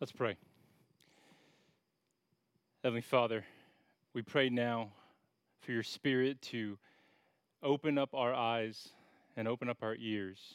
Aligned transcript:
Let's 0.00 0.12
pray. 0.12 0.34
Heavenly 2.82 3.02
Father, 3.02 3.44
we 4.14 4.22
pray 4.22 4.48
now 4.48 4.88
for 5.60 5.72
your 5.72 5.82
Spirit 5.82 6.40
to 6.40 6.78
open 7.62 7.98
up 7.98 8.14
our 8.14 8.32
eyes 8.32 8.88
and 9.36 9.46
open 9.46 9.68
up 9.68 9.82
our 9.82 9.94
ears 9.96 10.54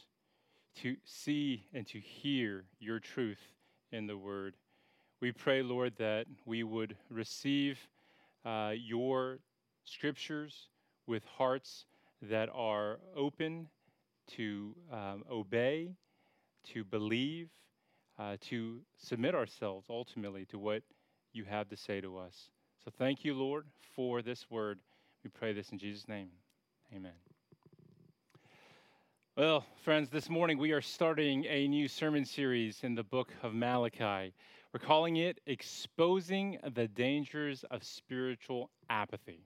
to 0.78 0.96
see 1.06 1.68
and 1.76 1.86
to 1.90 2.00
hear 2.00 2.64
your 2.80 2.98
truth 2.98 3.54
in 3.92 4.08
the 4.08 4.18
Word. 4.18 4.56
We 5.22 5.32
pray, 5.32 5.62
Lord, 5.62 5.94
that 6.00 6.26
we 6.48 6.64
would 6.64 6.98
receive 7.12 7.78
uh, 8.46 8.72
your 8.76 9.38
scriptures 9.84 10.70
with 11.06 11.24
hearts 11.38 11.86
that 12.24 12.50
are 12.52 12.98
open 13.16 13.68
to 14.38 14.74
um, 14.92 15.24
obey, 15.30 15.92
to 16.74 16.84
believe, 16.84 17.50
uh, 18.18 18.38
to 18.50 18.80
submit 18.98 19.36
ourselves 19.36 19.88
ultimately 19.90 20.46
to 20.46 20.58
what 20.58 20.84
you 21.34 21.44
have 21.44 21.70
to 21.70 21.78
say 21.78 22.02
to 22.02 22.18
us. 22.18 22.50
So 22.84 22.92
thank 22.98 23.26
you, 23.26 23.34
Lord, 23.34 23.66
for 23.96 24.22
this 24.22 24.50
word. 24.50 24.80
We 25.24 25.30
pray 25.30 25.54
this 25.54 25.70
in 25.70 25.78
Jesus' 25.78 26.08
name. 26.08 26.30
Amen. 26.96 27.12
Well, 29.36 29.66
friends, 29.84 30.10
this 30.10 30.30
morning 30.30 30.58
we 30.58 30.72
are 30.72 30.82
starting 30.82 31.46
a 31.46 31.68
new 31.68 31.90
sermon 31.90 32.24
series 32.24 32.80
in 32.84 32.96
the 32.96 33.04
book 33.04 33.34
of 33.44 33.54
Malachi. 33.54 34.34
We're 34.72 34.80
calling 34.80 35.18
it 35.18 35.42
Exposing 35.46 36.58
the 36.74 36.88
Dangers 36.88 37.66
of 37.70 37.84
Spiritual 37.84 38.70
Apathy. 38.90 39.42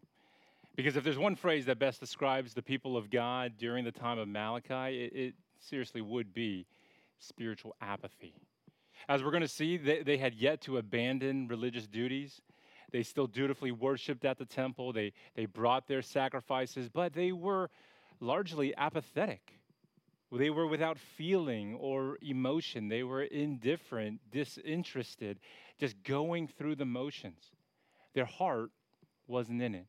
Because 0.75 0.95
if 0.95 1.03
there's 1.03 1.17
one 1.17 1.35
phrase 1.35 1.65
that 1.65 1.79
best 1.79 1.99
describes 1.99 2.53
the 2.53 2.61
people 2.61 2.97
of 2.97 3.09
God 3.09 3.53
during 3.57 3.83
the 3.83 3.91
time 3.91 4.19
of 4.19 4.27
Malachi, 4.27 5.05
it, 5.05 5.13
it 5.15 5.33
seriously 5.59 6.01
would 6.01 6.33
be 6.33 6.65
spiritual 7.17 7.75
apathy. 7.81 8.33
As 9.07 9.23
we're 9.23 9.31
going 9.31 9.41
to 9.41 9.47
see, 9.47 9.77
they, 9.77 10.03
they 10.03 10.17
had 10.17 10.35
yet 10.35 10.61
to 10.61 10.77
abandon 10.77 11.47
religious 11.47 11.87
duties. 11.87 12.41
They 12.91 13.03
still 13.03 13.27
dutifully 13.27 13.71
worshiped 13.71 14.25
at 14.25 14.37
the 14.37 14.45
temple. 14.45 14.93
They, 14.93 15.13
they 15.35 15.45
brought 15.45 15.87
their 15.87 16.01
sacrifices, 16.01 16.89
but 16.89 17.13
they 17.13 17.31
were 17.31 17.69
largely 18.19 18.75
apathetic. 18.75 19.59
They 20.31 20.49
were 20.49 20.67
without 20.67 20.99
feeling 20.99 21.75
or 21.75 22.17
emotion. 22.21 22.87
They 22.87 23.03
were 23.03 23.23
indifferent, 23.23 24.21
disinterested, 24.31 25.39
just 25.79 26.03
going 26.03 26.47
through 26.47 26.75
the 26.75 26.85
motions. 26.85 27.51
Their 28.13 28.25
heart 28.25 28.71
wasn't 29.27 29.61
in 29.61 29.73
it. 29.73 29.87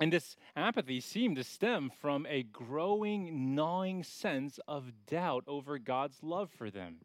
And 0.00 0.12
this 0.12 0.36
apathy 0.56 1.00
seemed 1.00 1.36
to 1.36 1.44
stem 1.44 1.90
from 2.00 2.26
a 2.28 2.42
growing, 2.42 3.54
gnawing 3.54 4.02
sense 4.04 4.58
of 4.66 4.90
doubt 5.06 5.44
over 5.46 5.78
God's 5.78 6.22
love 6.22 6.50
for 6.50 6.70
them. 6.70 7.00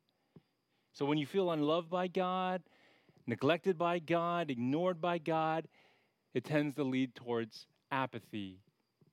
So 0.98 1.06
when 1.06 1.20
you 1.20 1.28
feel 1.28 1.52
unloved 1.52 1.92
by 1.92 2.08
God, 2.08 2.64
neglected 3.28 3.78
by 3.78 4.00
God, 4.00 4.50
ignored 4.50 5.00
by 5.00 5.20
God, 5.20 5.68
it 6.34 6.44
tends 6.44 6.74
to 6.74 6.84
lead 6.84 7.14
towards 7.14 7.68
apathy 7.92 8.62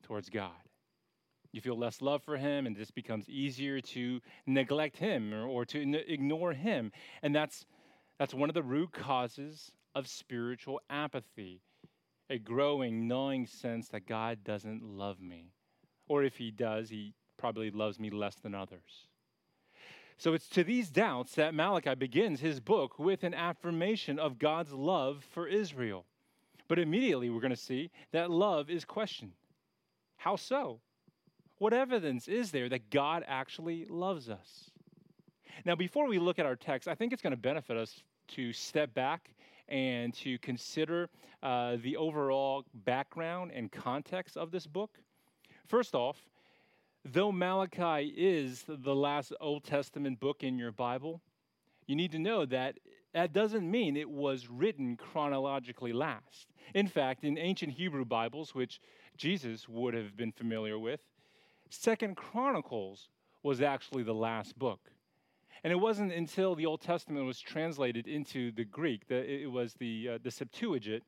towards 0.02 0.30
God. 0.30 0.64
You 1.52 1.60
feel 1.60 1.76
less 1.76 2.00
love 2.00 2.22
for 2.22 2.38
Him, 2.38 2.66
and 2.66 2.74
this 2.74 2.90
becomes 2.90 3.28
easier 3.28 3.82
to 3.82 4.22
neglect 4.46 4.96
Him 4.96 5.34
or, 5.34 5.46
or 5.46 5.66
to 5.66 5.82
n- 5.82 6.00
ignore 6.08 6.54
Him. 6.54 6.90
And 7.22 7.34
that's, 7.34 7.66
that's 8.18 8.32
one 8.32 8.48
of 8.48 8.54
the 8.54 8.62
root 8.62 8.92
causes 8.92 9.70
of 9.94 10.08
spiritual 10.08 10.80
apathy 10.88 11.60
a 12.30 12.38
growing, 12.38 13.06
gnawing 13.06 13.44
sense 13.46 13.88
that 13.88 14.06
God 14.06 14.42
doesn't 14.42 14.82
love 14.82 15.20
me. 15.20 15.52
Or 16.08 16.24
if 16.24 16.38
He 16.38 16.50
does, 16.50 16.88
He 16.88 17.12
probably 17.36 17.70
loves 17.70 18.00
me 18.00 18.08
less 18.08 18.36
than 18.36 18.54
others. 18.54 19.08
So 20.16 20.32
it's 20.32 20.48
to 20.50 20.64
these 20.64 20.90
doubts 20.90 21.34
that 21.34 21.54
Malachi 21.54 21.94
begins 21.94 22.40
his 22.40 22.60
book 22.60 22.98
with 22.98 23.24
an 23.24 23.34
affirmation 23.34 24.18
of 24.18 24.38
God's 24.38 24.72
love 24.72 25.24
for 25.32 25.46
Israel. 25.46 26.04
But 26.68 26.78
immediately 26.78 27.30
we're 27.30 27.40
going 27.40 27.50
to 27.50 27.56
see 27.56 27.90
that 28.12 28.30
love 28.30 28.70
is 28.70 28.84
questioned. 28.84 29.32
How 30.16 30.36
so? 30.36 30.80
What 31.58 31.72
evidence 31.72 32.28
is 32.28 32.50
there 32.50 32.68
that 32.68 32.90
God 32.90 33.24
actually 33.26 33.84
loves 33.86 34.28
us? 34.28 34.70
Now, 35.64 35.76
before 35.76 36.08
we 36.08 36.18
look 36.18 36.38
at 36.38 36.46
our 36.46 36.56
text, 36.56 36.88
I 36.88 36.94
think 36.94 37.12
it's 37.12 37.22
going 37.22 37.32
to 37.32 37.36
benefit 37.36 37.76
us 37.76 38.02
to 38.28 38.52
step 38.52 38.94
back 38.94 39.34
and 39.68 40.12
to 40.14 40.38
consider 40.38 41.08
uh, 41.42 41.76
the 41.82 41.96
overall 41.96 42.64
background 42.74 43.52
and 43.54 43.70
context 43.70 44.36
of 44.36 44.50
this 44.50 44.66
book. 44.66 44.98
First 45.66 45.94
off, 45.94 46.18
though 47.04 47.32
Malachi 47.32 48.12
is 48.16 48.64
the 48.66 48.94
last 48.94 49.32
Old 49.40 49.64
Testament 49.64 50.20
book 50.20 50.42
in 50.42 50.58
your 50.58 50.72
Bible, 50.72 51.20
you 51.86 51.94
need 51.94 52.12
to 52.12 52.18
know 52.18 52.46
that 52.46 52.78
that 53.12 53.32
doesn't 53.32 53.70
mean 53.70 53.96
it 53.96 54.10
was 54.10 54.48
written 54.48 54.96
chronologically 54.96 55.92
last. 55.92 56.48
In 56.74 56.88
fact, 56.88 57.22
in 57.22 57.38
ancient 57.38 57.74
Hebrew 57.74 58.04
Bibles, 58.04 58.54
which 58.54 58.80
Jesus 59.16 59.68
would 59.68 59.94
have 59.94 60.16
been 60.16 60.32
familiar 60.32 60.78
with, 60.78 61.00
Second 61.70 62.16
Chronicles 62.16 63.08
was 63.42 63.60
actually 63.60 64.02
the 64.02 64.14
last 64.14 64.58
book. 64.58 64.90
And 65.62 65.72
it 65.72 65.76
wasn't 65.76 66.12
until 66.12 66.54
the 66.54 66.66
Old 66.66 66.80
Testament 66.80 67.26
was 67.26 67.40
translated 67.40 68.06
into 68.06 68.50
the 68.52 68.64
Greek, 68.64 69.06
that 69.08 69.24
it 69.30 69.50
was 69.50 69.74
the, 69.74 70.08
uh, 70.14 70.18
the 70.22 70.30
Septuagint, 70.30 71.04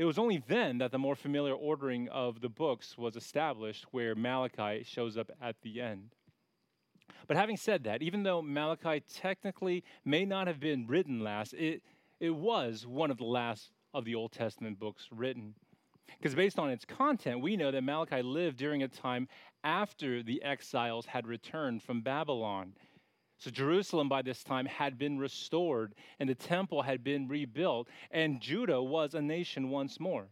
it 0.00 0.06
was 0.06 0.18
only 0.18 0.42
then 0.48 0.78
that 0.78 0.92
the 0.92 0.98
more 0.98 1.14
familiar 1.14 1.52
ordering 1.52 2.08
of 2.08 2.40
the 2.40 2.48
books 2.48 2.96
was 2.96 3.16
established, 3.16 3.84
where 3.90 4.14
Malachi 4.14 4.82
shows 4.82 5.18
up 5.18 5.30
at 5.42 5.56
the 5.60 5.78
end. 5.78 6.14
But 7.28 7.36
having 7.36 7.58
said 7.58 7.84
that, 7.84 8.00
even 8.00 8.22
though 8.22 8.40
Malachi 8.40 9.02
technically 9.12 9.84
may 10.02 10.24
not 10.24 10.46
have 10.46 10.58
been 10.58 10.86
written 10.86 11.20
last, 11.20 11.52
it, 11.52 11.82
it 12.18 12.30
was 12.30 12.86
one 12.86 13.10
of 13.10 13.18
the 13.18 13.24
last 13.24 13.72
of 13.92 14.06
the 14.06 14.14
Old 14.14 14.32
Testament 14.32 14.78
books 14.78 15.06
written. 15.12 15.54
Because 16.16 16.34
based 16.34 16.58
on 16.58 16.70
its 16.70 16.86
content, 16.86 17.42
we 17.42 17.58
know 17.58 17.70
that 17.70 17.84
Malachi 17.84 18.22
lived 18.22 18.56
during 18.56 18.82
a 18.82 18.88
time 18.88 19.28
after 19.64 20.22
the 20.22 20.42
exiles 20.42 21.04
had 21.04 21.26
returned 21.26 21.82
from 21.82 22.00
Babylon. 22.00 22.72
So 23.40 23.50
Jerusalem 23.50 24.10
by 24.10 24.20
this 24.20 24.44
time 24.44 24.66
had 24.66 24.98
been 24.98 25.18
restored, 25.18 25.94
and 26.18 26.28
the 26.28 26.34
temple 26.34 26.82
had 26.82 27.02
been 27.02 27.26
rebuilt, 27.26 27.88
and 28.10 28.38
Judah 28.38 28.82
was 28.82 29.14
a 29.14 29.22
nation 29.22 29.70
once 29.70 29.98
more. 29.98 30.28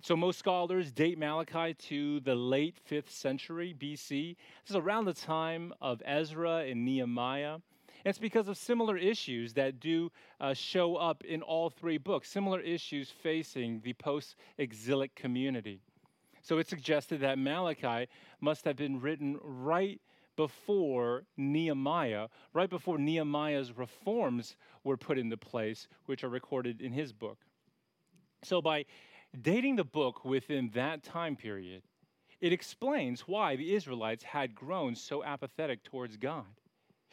So 0.00 0.16
most 0.16 0.38
scholars 0.38 0.92
date 0.92 1.18
Malachi 1.18 1.74
to 1.74 2.20
the 2.20 2.34
late 2.34 2.78
5th 2.90 3.10
century 3.10 3.74
BC. 3.78 4.36
This 4.64 4.70
is 4.70 4.76
around 4.76 5.04
the 5.04 5.12
time 5.12 5.74
of 5.82 6.02
Ezra 6.06 6.64
and 6.64 6.86
Nehemiah. 6.86 7.54
And 8.04 8.10
it's 8.10 8.18
because 8.18 8.48
of 8.48 8.56
similar 8.56 8.96
issues 8.96 9.52
that 9.52 9.78
do 9.78 10.10
uh, 10.40 10.54
show 10.54 10.96
up 10.96 11.22
in 11.24 11.42
all 11.42 11.68
three 11.68 11.98
books, 11.98 12.30
similar 12.30 12.60
issues 12.60 13.10
facing 13.10 13.80
the 13.80 13.92
post 13.92 14.36
exilic 14.56 15.14
community. 15.14 15.82
So 16.40 16.58
it 16.58 16.66
suggested 16.66 17.20
that 17.20 17.38
Malachi 17.38 18.08
must 18.40 18.64
have 18.64 18.76
been 18.76 19.00
written 19.00 19.38
right 19.42 20.00
before 20.42 21.22
Nehemiah, 21.36 22.26
right 22.52 22.68
before 22.68 22.98
Nehemiah's 22.98 23.70
reforms 23.76 24.56
were 24.82 24.96
put 24.96 25.16
into 25.16 25.36
place, 25.36 25.86
which 26.06 26.24
are 26.24 26.28
recorded 26.28 26.80
in 26.80 26.92
his 26.92 27.12
book. 27.12 27.38
So, 28.42 28.60
by 28.60 28.86
dating 29.40 29.76
the 29.76 29.84
book 29.84 30.24
within 30.24 30.68
that 30.74 31.04
time 31.04 31.36
period, 31.36 31.82
it 32.40 32.52
explains 32.52 33.20
why 33.20 33.54
the 33.54 33.72
Israelites 33.72 34.24
had 34.24 34.52
grown 34.52 34.96
so 34.96 35.22
apathetic 35.22 35.84
towards 35.84 36.16
God. 36.16 36.58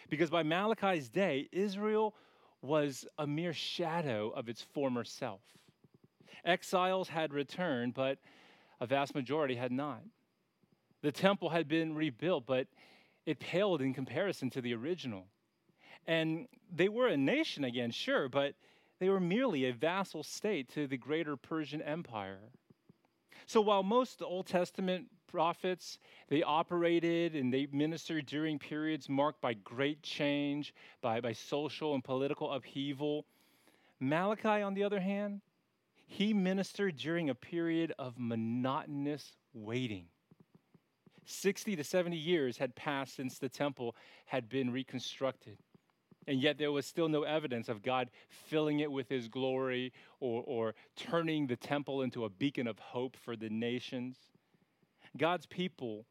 Because 0.09 0.31
by 0.31 0.41
Malachi's 0.41 1.07
day, 1.07 1.47
Israel 1.51 2.16
was 2.63 3.06
a 3.19 3.28
mere 3.28 3.53
shadow 3.53 4.29
of 4.29 4.50
its 4.50 4.63
former 4.73 5.03
self. 5.03 5.41
Exiles 6.44 7.09
had 7.09 7.31
returned, 7.31 7.94
but 7.94 8.17
a 8.81 8.88
vast 8.88 9.13
majority 9.13 9.56
had 9.56 9.72
not. 9.72 10.01
The 11.03 11.11
temple 11.11 11.50
had 11.50 11.67
been 11.67 11.94
rebuilt, 11.94 12.47
but 12.47 12.66
it 13.29 13.38
paled 13.40 13.79
in 13.79 13.94
comparison 13.94 14.50
to 14.50 14.59
the 14.59 14.73
original. 14.73 15.28
And 16.07 16.47
they 16.75 16.90
were 16.90 17.07
a 17.07 17.16
nation 17.16 17.64
again, 17.64 17.91
sure, 17.91 18.28
but 18.28 18.55
they 18.97 19.08
were 19.08 19.20
merely 19.20 19.66
a 19.66 19.72
vassal 19.72 20.23
state 20.23 20.67
to 20.73 20.87
the 20.87 20.97
greater 20.97 21.37
Persian 21.37 21.79
Empire. 21.84 22.40
So 23.46 23.61
while 23.61 23.84
most 23.84 24.23
Old 24.23 24.47
Testament 24.47 25.09
prophets 25.28 25.99
they 26.29 26.41
operated 26.41 27.35
and 27.35 27.53
they 27.53 27.67
ministered 27.72 28.26
during 28.26 28.58
periods 28.58 29.08
marked 29.08 29.41
by 29.41 29.53
great 29.53 30.02
change, 30.02 30.73
by, 30.99 31.22
by 31.22 31.34
social 31.34 31.93
and 31.93 32.03
political 32.03 32.52
upheaval, 32.52 33.28
Malachi, 33.99 34.64
on 34.64 34.73
the 34.73 34.84
other 34.84 34.99
hand, 34.99 35.41
he 36.08 36.34
ministered 36.34 36.97
during 36.97 37.29
a 37.29 37.35
period 37.35 37.93
of 37.99 38.16
monotonous 38.17 39.35
waiting. 39.53 40.08
60 41.29 41.76
to 41.76 41.84
70 41.84 42.17
years 42.17 42.58
had 42.58 42.76
passed 42.76 43.16
since 43.16 43.37
the 43.37 43.49
temple 43.49 43.96
had 44.26 44.49
been 44.49 44.72
reconstructed. 44.72 45.58
And 46.28 46.41
yet 46.41 46.58
there 46.58 46.72
was 46.72 46.85
still 46.85 47.09
no 47.09 47.23
evidence 47.23 47.70
of 47.70 47.81
God 47.81 48.09
filling 48.29 48.79
it 48.79 48.91
with 48.91 49.09
his 49.09 49.28
glory 49.28 49.93
or, 50.20 50.43
or 50.46 50.76
turning 50.96 51.47
the 51.47 51.55
temple 51.55 52.02
into 52.02 52.26
a 52.26 52.29
beacon 52.29 52.67
of 52.67 52.78
hope 52.78 53.16
for 53.16 53.35
the 53.35 53.49
nations. 53.49 54.17
God's 55.17 55.46
people 55.46 56.05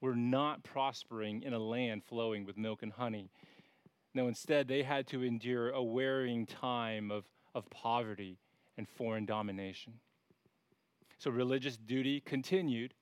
were 0.00 0.16
not 0.16 0.62
prospering 0.62 1.42
in 1.42 1.52
a 1.52 1.58
land 1.58 2.02
flowing 2.04 2.44
with 2.44 2.58
milk 2.58 2.82
and 2.82 2.92
honey. 2.92 3.30
No, 4.14 4.26
instead, 4.26 4.68
they 4.68 4.82
had 4.82 5.06
to 5.08 5.22
endure 5.22 5.70
a 5.70 5.82
wearing 5.82 6.44
time 6.44 7.10
of, 7.10 7.24
of 7.54 7.70
poverty 7.70 8.38
and 8.76 8.86
foreign 8.88 9.24
domination. 9.24 9.94
So 11.18 11.30
religious 11.30 11.76
duty 11.76 12.20
continued, 12.20 12.94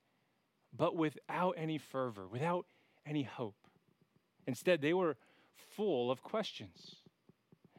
but 0.76 0.96
without 0.96 1.54
any 1.56 1.78
fervor, 1.78 2.26
without 2.26 2.66
any 3.06 3.22
hope. 3.22 3.56
Instead, 4.46 4.80
they 4.80 4.94
were 4.94 5.16
full 5.54 6.10
of 6.10 6.22
questions. 6.22 6.96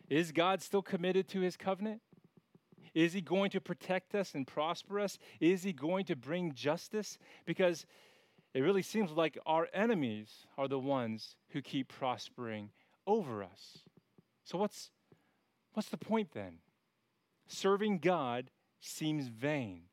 Is 0.09 0.31
God 0.31 0.61
still 0.61 0.81
committed 0.81 1.27
to 1.29 1.39
his 1.39 1.55
covenant? 1.55 2.01
Is 2.93 3.13
he 3.13 3.21
going 3.21 3.49
to 3.51 3.61
protect 3.61 4.15
us 4.15 4.35
and 4.35 4.45
prosper 4.45 4.99
us? 4.99 5.17
Is 5.39 5.63
he 5.63 5.71
going 5.71 6.05
to 6.05 6.15
bring 6.15 6.53
justice? 6.53 7.17
Because 7.45 7.85
it 8.53 8.61
really 8.61 8.81
seems 8.81 9.11
like 9.11 9.37
our 9.45 9.69
enemies 9.73 10.45
are 10.57 10.67
the 10.67 10.79
ones 10.79 11.37
who 11.49 11.61
keep 11.61 11.87
prospering 11.87 12.69
over 13.07 13.43
us. 13.43 13.79
So, 14.43 14.57
what's, 14.57 14.91
what's 15.73 15.89
the 15.89 15.97
point 15.97 16.31
then? 16.33 16.57
Serving 17.47 17.99
God 17.99 18.49
seems 18.81 19.27
vain. 19.27 19.83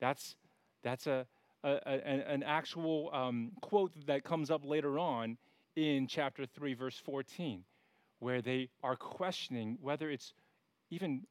That's, 0.00 0.36
that's 0.82 1.06
a, 1.06 1.26
a, 1.64 1.78
a 1.86 2.32
an 2.32 2.42
actual 2.42 3.10
um, 3.12 3.52
quote 3.60 3.92
that 4.06 4.24
comes 4.24 4.50
up 4.50 4.64
later 4.64 4.98
on 4.98 5.36
in 5.76 6.06
chapter 6.06 6.44
3, 6.46 6.74
verse 6.74 6.98
14, 6.98 7.64
where 8.18 8.42
they 8.42 8.68
are 8.82 8.96
questioning 8.96 9.78
whether 9.80 10.10
it's 10.10 10.34
even, 10.90 11.22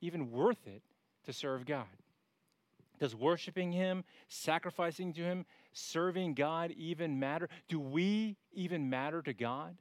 even 0.00 0.30
worth 0.30 0.66
it 0.66 0.82
to 1.24 1.32
serve 1.32 1.64
God. 1.64 1.86
Does 2.98 3.14
worshiping 3.14 3.72
Him, 3.72 4.04
sacrificing 4.28 5.12
to 5.14 5.22
Him, 5.22 5.46
serving 5.72 6.34
God 6.34 6.72
even 6.72 7.18
matter? 7.18 7.48
Do 7.68 7.80
we 7.80 8.36
even 8.52 8.88
matter 8.88 9.22
to 9.22 9.32
God? 9.32 9.76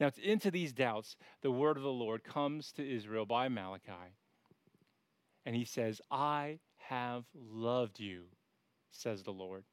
Now, 0.00 0.06
it's 0.06 0.18
into 0.18 0.50
these 0.50 0.72
doubts 0.72 1.16
the 1.42 1.50
word 1.50 1.76
of 1.76 1.82
the 1.82 1.88
Lord 1.88 2.22
comes 2.22 2.72
to 2.72 2.88
Israel 2.88 3.26
by 3.26 3.48
Malachi. 3.48 4.14
And 5.44 5.56
he 5.56 5.64
says, 5.64 6.00
I 6.10 6.58
have 6.76 7.24
loved 7.34 7.98
you, 7.98 8.24
says 8.90 9.22
the 9.22 9.32
Lord. 9.32 9.64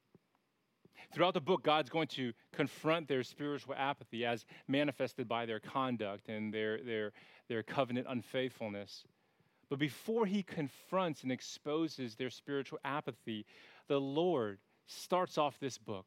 Throughout 1.12 1.34
the 1.34 1.40
book, 1.40 1.62
God's 1.62 1.90
going 1.90 2.08
to 2.08 2.32
confront 2.52 3.08
their 3.08 3.22
spiritual 3.22 3.74
apathy 3.76 4.24
as 4.24 4.44
manifested 4.68 5.28
by 5.28 5.46
their 5.46 5.60
conduct 5.60 6.28
and 6.28 6.52
their, 6.52 6.82
their, 6.82 7.12
their 7.48 7.62
covenant 7.62 8.06
unfaithfulness. 8.08 9.04
But 9.68 9.78
before 9.78 10.26
he 10.26 10.42
confronts 10.42 11.22
and 11.22 11.32
exposes 11.32 12.14
their 12.14 12.30
spiritual 12.30 12.78
apathy, 12.84 13.46
the 13.88 14.00
Lord 14.00 14.58
starts 14.86 15.38
off 15.38 15.58
this 15.58 15.78
book 15.78 16.06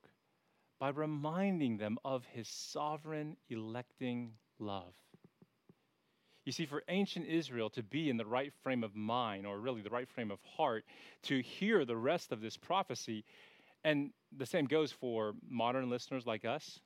by 0.80 0.90
reminding 0.90 1.78
them 1.78 1.98
of 2.06 2.26
his 2.26 2.48
sovereign 2.48 3.36
electing 3.50 4.32
love. 4.60 4.94
You 6.50 6.54
see, 6.54 6.66
for 6.66 6.82
ancient 6.88 7.28
Israel 7.28 7.70
to 7.70 7.84
be 7.84 8.10
in 8.10 8.18
the 8.18 8.26
right 8.26 8.52
frame 8.64 8.84
of 8.84 8.96
mind, 8.96 9.46
or 9.46 9.60
really 9.60 9.84
the 9.84 9.92
right 9.92 10.10
frame 10.10 10.32
of 10.32 10.40
heart, 10.42 10.84
to 11.22 11.44
hear 11.44 11.86
the 11.86 11.96
rest 11.96 12.32
of 12.32 12.42
this 12.42 12.58
prophecy, 12.58 13.24
and 13.84 14.10
the 14.36 14.48
same 14.48 14.66
goes 14.66 14.92
for 14.92 15.34
modern 15.48 15.92
listeners 15.92 16.26
like 16.26 16.46
us, 16.46 16.80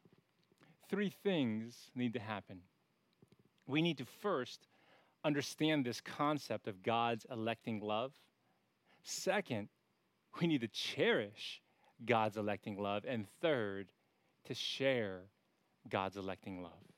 three 0.89 1.09
things 1.23 1.89
need 1.95 2.11
to 2.11 2.19
happen. 2.19 2.59
We 3.65 3.81
need 3.81 3.99
to 3.99 4.05
first 4.05 4.67
understand 5.23 5.85
this 5.85 6.01
concept 6.01 6.67
of 6.67 6.83
God's 6.83 7.25
electing 7.31 7.79
love. 7.79 8.11
Second, 9.01 9.69
we 10.41 10.47
need 10.47 10.59
to 10.59 10.67
cherish 10.67 11.61
God's 12.05 12.35
electing 12.35 12.77
love. 12.77 13.05
And 13.07 13.27
third, 13.39 13.87
to 14.43 14.53
share 14.53 15.21
God's 15.87 16.17
electing 16.17 16.61
love. 16.61 16.92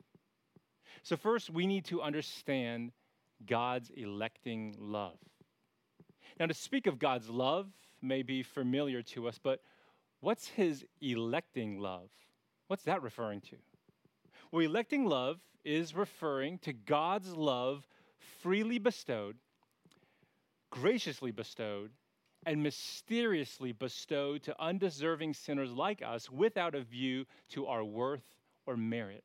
So, 1.05 1.15
first, 1.15 1.51
we 1.51 1.67
need 1.67 1.85
to 1.85 2.01
understand 2.01 2.91
God's 3.45 3.91
electing 3.91 4.75
love. 4.79 5.19
Now, 6.39 6.47
to 6.47 6.53
speak 6.55 6.87
of 6.87 6.97
God's 6.97 7.29
love 7.29 7.67
may 8.01 8.23
be 8.23 8.41
familiar 8.41 9.03
to 9.03 9.27
us, 9.27 9.37
but 9.37 9.61
what's 10.21 10.47
his 10.47 10.83
electing 11.01 11.79
love? 11.79 12.09
What's 12.69 12.85
that 12.85 13.03
referring 13.03 13.41
to? 13.41 13.55
Well, 14.51 14.65
electing 14.65 15.05
love 15.05 15.37
is 15.63 15.93
referring 15.93 16.57
to 16.59 16.73
God's 16.73 17.35
love 17.35 17.87
freely 18.41 18.79
bestowed, 18.79 19.37
graciously 20.71 21.29
bestowed, 21.29 21.91
and 22.47 22.63
mysteriously 22.63 23.73
bestowed 23.73 24.41
to 24.41 24.59
undeserving 24.59 25.35
sinners 25.35 25.71
like 25.71 26.01
us 26.01 26.31
without 26.31 26.73
a 26.73 26.81
view 26.81 27.25
to 27.49 27.67
our 27.67 27.83
worth 27.83 28.25
or 28.65 28.75
merit. 28.75 29.23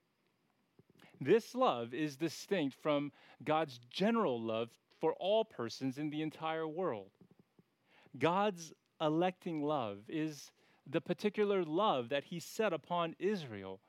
This 1.20 1.54
love 1.54 1.92
is 1.92 2.16
distinct 2.16 2.76
from 2.82 3.12
God's 3.44 3.78
general 3.90 4.40
love 4.40 4.70
for 5.00 5.12
all 5.14 5.44
persons 5.44 5.98
in 5.98 6.10
the 6.10 6.22
entire 6.22 6.66
world. 6.66 7.10
God's 8.18 8.72
electing 9.00 9.62
love 9.62 9.98
is 10.08 10.50
the 10.86 11.00
particular 11.00 11.64
love 11.64 12.08
that 12.08 12.24
He 12.24 12.40
set 12.40 12.72
upon 12.72 13.16
Israel, 13.18 13.80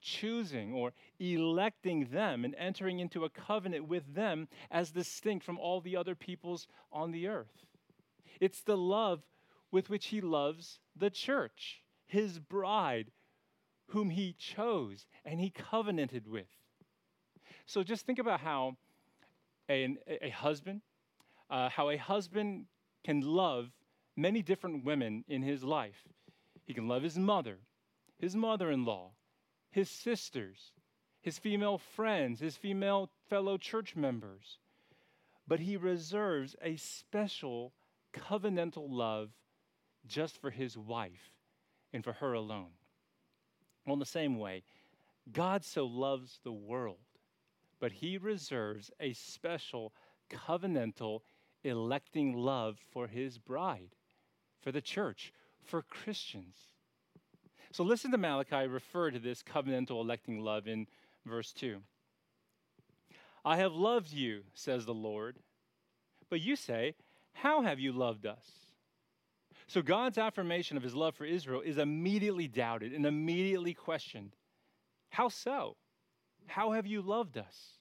choosing 0.00 0.72
or 0.74 0.92
electing 1.20 2.06
them 2.06 2.44
and 2.44 2.54
entering 2.56 2.98
into 2.98 3.24
a 3.24 3.30
covenant 3.30 3.86
with 3.86 4.14
them 4.14 4.48
as 4.70 4.90
distinct 4.90 5.44
from 5.44 5.58
all 5.58 5.80
the 5.80 5.96
other 5.96 6.14
peoples 6.14 6.66
on 6.92 7.12
the 7.12 7.28
earth. 7.28 7.64
It's 8.40 8.62
the 8.62 8.76
love 8.76 9.22
with 9.70 9.88
which 9.88 10.06
he 10.06 10.20
loves 10.20 10.80
the 10.96 11.10
church, 11.10 11.82
his 12.06 12.40
bride, 12.40 13.12
whom 13.86 14.10
he 14.10 14.34
chose 14.36 15.06
and 15.24 15.40
he 15.40 15.50
covenanted 15.50 16.26
with. 16.26 16.48
So 17.66 17.82
just 17.82 18.06
think 18.06 18.18
about 18.18 18.40
how 18.40 18.76
a, 19.68 19.96
a 20.20 20.30
husband, 20.30 20.82
uh, 21.50 21.68
how 21.68 21.90
a 21.90 21.96
husband 21.96 22.66
can 23.04 23.20
love 23.20 23.70
many 24.16 24.42
different 24.42 24.84
women 24.84 25.24
in 25.28 25.42
his 25.42 25.64
life. 25.64 26.06
He 26.64 26.74
can 26.74 26.88
love 26.88 27.02
his 27.02 27.18
mother, 27.18 27.58
his 28.18 28.36
mother 28.36 28.70
in 28.70 28.84
law, 28.84 29.10
his 29.70 29.88
sisters, 29.88 30.72
his 31.20 31.38
female 31.38 31.78
friends, 31.78 32.40
his 32.40 32.56
female 32.56 33.10
fellow 33.28 33.56
church 33.56 33.96
members. 33.96 34.58
But 35.46 35.60
he 35.60 35.76
reserves 35.76 36.54
a 36.62 36.76
special 36.76 37.72
covenantal 38.12 38.86
love 38.88 39.30
just 40.06 40.40
for 40.40 40.50
his 40.50 40.76
wife 40.76 41.32
and 41.92 42.04
for 42.04 42.12
her 42.14 42.32
alone. 42.32 42.72
Well, 43.86 43.94
in 43.94 43.98
the 43.98 44.06
same 44.06 44.38
way, 44.38 44.62
God 45.32 45.64
so 45.64 45.86
loves 45.86 46.40
the 46.44 46.52
world, 46.52 46.98
but 47.82 47.90
he 47.90 48.16
reserves 48.16 48.92
a 49.00 49.12
special 49.12 49.92
covenantal 50.30 51.18
electing 51.64 52.32
love 52.32 52.78
for 52.92 53.08
his 53.08 53.38
bride, 53.38 53.96
for 54.60 54.70
the 54.70 54.80
church, 54.80 55.32
for 55.64 55.82
Christians. 55.82 56.54
So 57.72 57.82
listen 57.82 58.12
to 58.12 58.18
Malachi 58.18 58.68
refer 58.68 59.10
to 59.10 59.18
this 59.18 59.42
covenantal 59.42 60.00
electing 60.00 60.38
love 60.38 60.68
in 60.68 60.86
verse 61.26 61.52
2. 61.52 61.78
I 63.44 63.56
have 63.56 63.72
loved 63.72 64.12
you, 64.12 64.42
says 64.54 64.86
the 64.86 64.94
Lord. 64.94 65.38
But 66.30 66.40
you 66.40 66.54
say, 66.54 66.94
how 67.32 67.62
have 67.62 67.80
you 67.80 67.90
loved 67.90 68.26
us? 68.26 68.46
So 69.66 69.82
God's 69.82 70.18
affirmation 70.18 70.76
of 70.76 70.84
his 70.84 70.94
love 70.94 71.16
for 71.16 71.24
Israel 71.24 71.62
is 71.62 71.78
immediately 71.78 72.46
doubted 72.46 72.92
and 72.92 73.04
immediately 73.04 73.74
questioned. 73.74 74.36
How 75.10 75.28
so? 75.28 75.76
How 76.46 76.72
have 76.72 76.86
you 76.86 77.02
loved 77.02 77.38
us? 77.38 77.78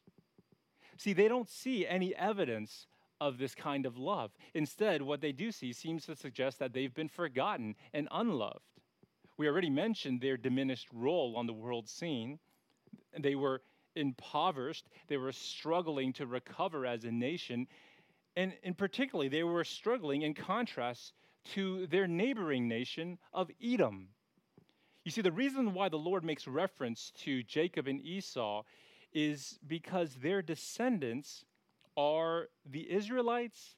See, 0.97 1.13
they 1.13 1.27
don't 1.27 1.49
see 1.49 1.85
any 1.85 2.15
evidence 2.15 2.87
of 3.19 3.37
this 3.37 3.53
kind 3.55 3.85
of 3.85 3.97
love. 3.97 4.31
Instead, 4.53 5.01
what 5.01 5.21
they 5.21 5.31
do 5.31 5.51
see 5.51 5.73
seems 5.73 6.05
to 6.05 6.15
suggest 6.15 6.59
that 6.59 6.73
they've 6.73 6.93
been 6.93 7.09
forgotten 7.09 7.75
and 7.93 8.07
unloved. 8.11 8.59
We 9.37 9.47
already 9.47 9.69
mentioned 9.69 10.21
their 10.21 10.37
diminished 10.37 10.87
role 10.93 11.35
on 11.35 11.47
the 11.47 11.53
world 11.53 11.87
scene. 11.87 12.39
They 13.17 13.35
were 13.35 13.61
impoverished, 13.95 14.87
they 15.07 15.17
were 15.17 15.31
struggling 15.31 16.13
to 16.13 16.25
recover 16.25 16.85
as 16.85 17.03
a 17.03 17.11
nation, 17.11 17.67
and, 18.35 18.53
in 18.63 18.73
particularly, 18.73 19.27
they 19.27 19.43
were 19.43 19.63
struggling 19.63 20.21
in 20.21 20.33
contrast 20.33 21.13
to 21.53 21.87
their 21.87 22.07
neighboring 22.07 22.67
nation 22.67 23.17
of 23.33 23.49
Edom. 23.61 24.09
You 25.03 25.11
see, 25.11 25.21
the 25.21 25.31
reason 25.31 25.73
why 25.73 25.89
the 25.89 25.97
Lord 25.97 26.23
makes 26.23 26.47
reference 26.47 27.11
to 27.21 27.41
Jacob 27.43 27.87
and 27.87 27.99
Esau 28.01 28.63
is 29.13 29.57
because 29.65 30.15
their 30.15 30.41
descendants 30.41 31.43
are 31.97 32.47
the 32.69 32.91
Israelites 32.91 33.75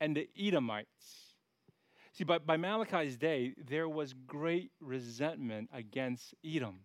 and 0.00 0.16
the 0.16 0.28
Edomites. 0.38 1.34
See, 2.12 2.24
by, 2.24 2.38
by 2.38 2.56
Malachi's 2.56 3.16
day, 3.16 3.54
there 3.68 3.88
was 3.88 4.12
great 4.26 4.72
resentment 4.80 5.70
against 5.72 6.34
Edom 6.44 6.80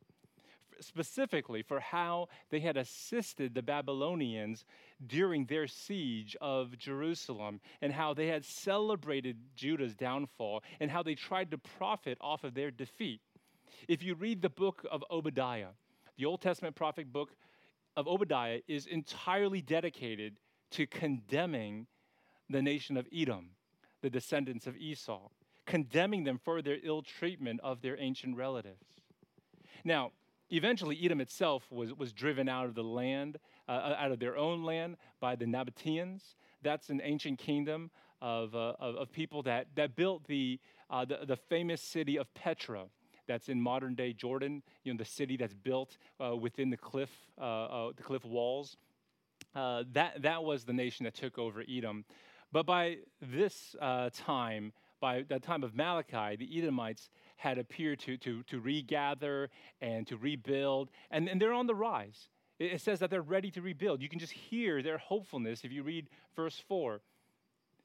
specifically 0.80 1.62
for 1.62 1.80
how 1.80 2.28
they 2.50 2.60
had 2.60 2.76
assisted 2.76 3.54
the 3.54 3.62
Babylonians 3.62 4.66
during 5.06 5.46
their 5.46 5.68
siege 5.68 6.36
of 6.42 6.78
Jerusalem 6.78 7.62
and 7.82 7.94
how 7.94 8.14
they 8.14 8.28
had 8.28 8.44
celebrated 8.44 9.38
Judah's 9.56 9.96
downfall 9.96 10.64
and 10.80 10.90
how 10.90 11.04
they 11.04 11.16
tried 11.16 11.52
to 11.52 11.58
profit 11.58 12.18
off 12.20 12.44
of 12.44 12.54
their 12.54 12.72
defeat. 12.72 13.22
If 13.88 14.04
you 14.04 14.16
read 14.16 14.42
the 14.42 14.50
book 14.50 14.86
of 14.92 15.04
Obadiah, 15.12 15.70
the 16.18 16.26
Old 16.26 16.42
Testament 16.42 16.76
prophet 16.76 17.12
book 17.12 17.36
of 17.96 18.08
Obadiah 18.08 18.60
is 18.68 18.86
entirely 18.86 19.62
dedicated 19.62 20.38
to 20.72 20.88
condemning 20.88 21.88
the 22.50 22.62
nation 22.62 22.98
of 22.98 23.08
Edom, 23.14 23.52
the 24.02 24.10
descendants 24.10 24.68
of 24.68 24.78
Esau, 24.78 25.30
condemning 25.66 26.24
them 26.24 26.38
for 26.38 26.62
their 26.62 26.78
ill 26.84 27.02
treatment 27.02 27.60
of 27.64 27.82
their 27.82 27.98
ancient 28.00 28.36
relatives. 28.36 29.02
Now, 29.84 30.12
eventually, 30.50 31.00
Edom 31.04 31.22
itself 31.22 31.72
was, 31.72 31.94
was 31.94 32.14
driven 32.14 32.48
out 32.50 32.66
of 32.66 32.76
the 32.76 32.84
land, 32.84 33.38
uh, 33.68 33.96
out 33.98 34.12
of 34.12 34.20
their 34.20 34.38
own 34.38 34.64
land 34.64 34.98
by 35.20 35.36
the 35.36 35.46
Nabateans. 35.46 36.36
That's 36.62 36.90
an 36.90 37.02
ancient 37.04 37.40
kingdom 37.40 37.92
of, 38.22 38.54
uh, 38.56 38.74
of, 38.80 38.96
of, 38.96 39.12
people 39.12 39.42
that, 39.44 39.68
that 39.76 39.96
built 39.96 40.28
the, 40.28 40.60
uh, 40.90 41.06
the, 41.06 41.20
the 41.26 41.36
famous 41.36 41.82
city 41.82 42.18
of 42.18 42.32
Petra 42.36 42.86
that's 43.32 43.50
in 43.50 43.62
modern 43.62 43.96
day 43.96 44.14
Jordan, 44.14 44.62
you 44.84 44.94
know, 44.94 44.98
the 44.98 45.06
city 45.06 45.38
that's 45.38 45.54
built 45.54 45.98
uh, 46.20 46.36
within 46.36 46.70
the 46.70 46.78
cliff, 46.78 47.10
uh, 47.40 47.44
uh, 47.44 47.92
the 47.96 48.04
cliff 48.04 48.26
walls. 48.26 48.78
Uh, 49.56 49.84
that, 49.94 50.22
that 50.22 50.44
was 50.44 50.66
the 50.66 50.74
nation 50.74 51.06
that 51.06 51.16
took 51.16 51.38
over 51.38 51.64
Edom. 51.70 52.06
But 52.52 52.66
by 52.66 52.98
this 53.22 53.76
time, 54.14 54.74
by 55.00 55.24
the 55.28 55.40
time 55.40 55.64
of 55.64 55.74
Malachi, 55.74 56.36
the 56.36 56.58
Edomites 56.58 57.10
had 57.38 57.58
appeared 57.58 58.00
to, 58.00 58.18
to, 58.18 58.44
to 58.44 58.60
regather 58.60 59.50
and 59.82 60.06
to 60.08 60.18
rebuild, 60.18 60.90
and, 61.10 61.28
and 61.28 61.42
they're 61.42 61.54
on 61.54 61.68
the 61.68 61.76
rise. 61.76 62.28
It, 62.60 62.74
it 62.74 62.82
says 62.82 63.00
that 63.00 63.10
they're 63.10 63.22
ready 63.22 63.50
to 63.52 63.62
rebuild. 63.62 64.02
You 64.02 64.10
can 64.10 64.20
just 64.20 64.34
hear 64.34 64.84
their 64.84 64.98
hopefulness 64.98 65.64
if 65.64 65.72
you 65.72 65.84
read 65.84 66.08
verse 66.36 66.62
4. 66.68 67.02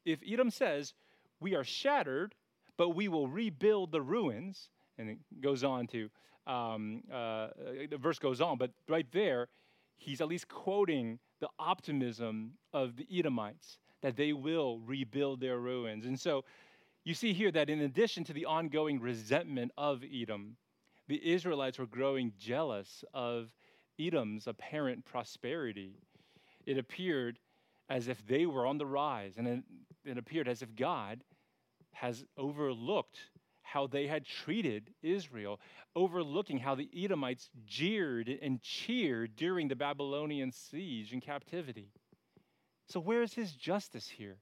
If 0.05 0.19
Edom 0.29 0.51
says, 0.51 0.93
We 1.41 1.55
are 1.55 1.65
shattered, 1.65 2.35
but 2.77 2.91
we 2.91 3.09
will 3.09 3.29
rebuild 3.29 3.93
the 3.93 4.03
ruins, 4.03 4.69
and 4.99 5.11
it 5.11 5.19
goes 5.41 5.65
on 5.65 5.87
to, 5.89 6.09
um, 6.47 7.03
uh, 7.13 7.49
the 7.91 7.99
verse 7.99 8.19
goes 8.19 8.41
on, 8.41 8.59
but 8.59 8.71
right 8.89 9.07
there, 9.13 9.49
he's 9.97 10.21
at 10.21 10.29
least 10.29 10.49
quoting 10.49 11.19
the 11.41 11.49
optimism 11.59 12.53
of 12.73 12.97
the 12.97 13.07
Edomites 13.13 13.79
that 14.03 14.17
they 14.17 14.33
will 14.33 14.79
rebuild 14.81 15.41
their 15.41 15.59
ruins. 15.59 16.07
And 16.07 16.19
so 16.19 16.45
you 17.05 17.15
see 17.15 17.33
here 17.33 17.53
that 17.53 17.71
in 17.71 17.83
addition 17.83 18.25
to 18.25 18.33
the 18.33 18.47
ongoing 18.47 19.01
resentment 19.01 19.73
of 19.77 20.03
Edom, 20.05 20.57
the 21.09 21.25
Israelites 21.25 21.79
were 21.79 21.87
growing 21.87 22.33
jealous 22.39 23.05
of 23.15 23.53
Edom's 23.99 24.47
apparent 24.47 25.05
prosperity. 25.05 25.95
It 26.67 26.79
appeared 26.79 27.39
as 27.89 28.09
if 28.09 28.27
they 28.27 28.47
were 28.47 28.67
on 28.67 28.79
the 28.79 28.87
rise, 28.87 29.35
and 29.37 29.47
it, 29.47 29.63
it 30.05 30.19
appeared 30.19 30.49
as 30.49 30.63
if 30.63 30.75
God 30.75 31.23
has 31.93 32.25
overlooked 32.37 33.21
how 33.67 33.87
they 33.87 34.07
had 34.07 34.25
treated 34.25 34.91
Israel, 35.03 35.61
overlooking 35.97 36.59
how 36.59 36.77
the 36.77 36.89
Edomites 36.97 37.51
jeered 37.67 38.29
and 38.29 38.63
cheered 38.63 39.35
during 39.35 39.67
the 39.67 39.75
Babylonian 39.75 40.53
siege 40.53 41.13
and 41.13 41.21
captivity. 41.21 41.91
So, 42.87 43.01
where 43.01 43.23
is 43.23 43.35
his 43.35 43.53
justice 43.53 44.09
here? 44.09 44.37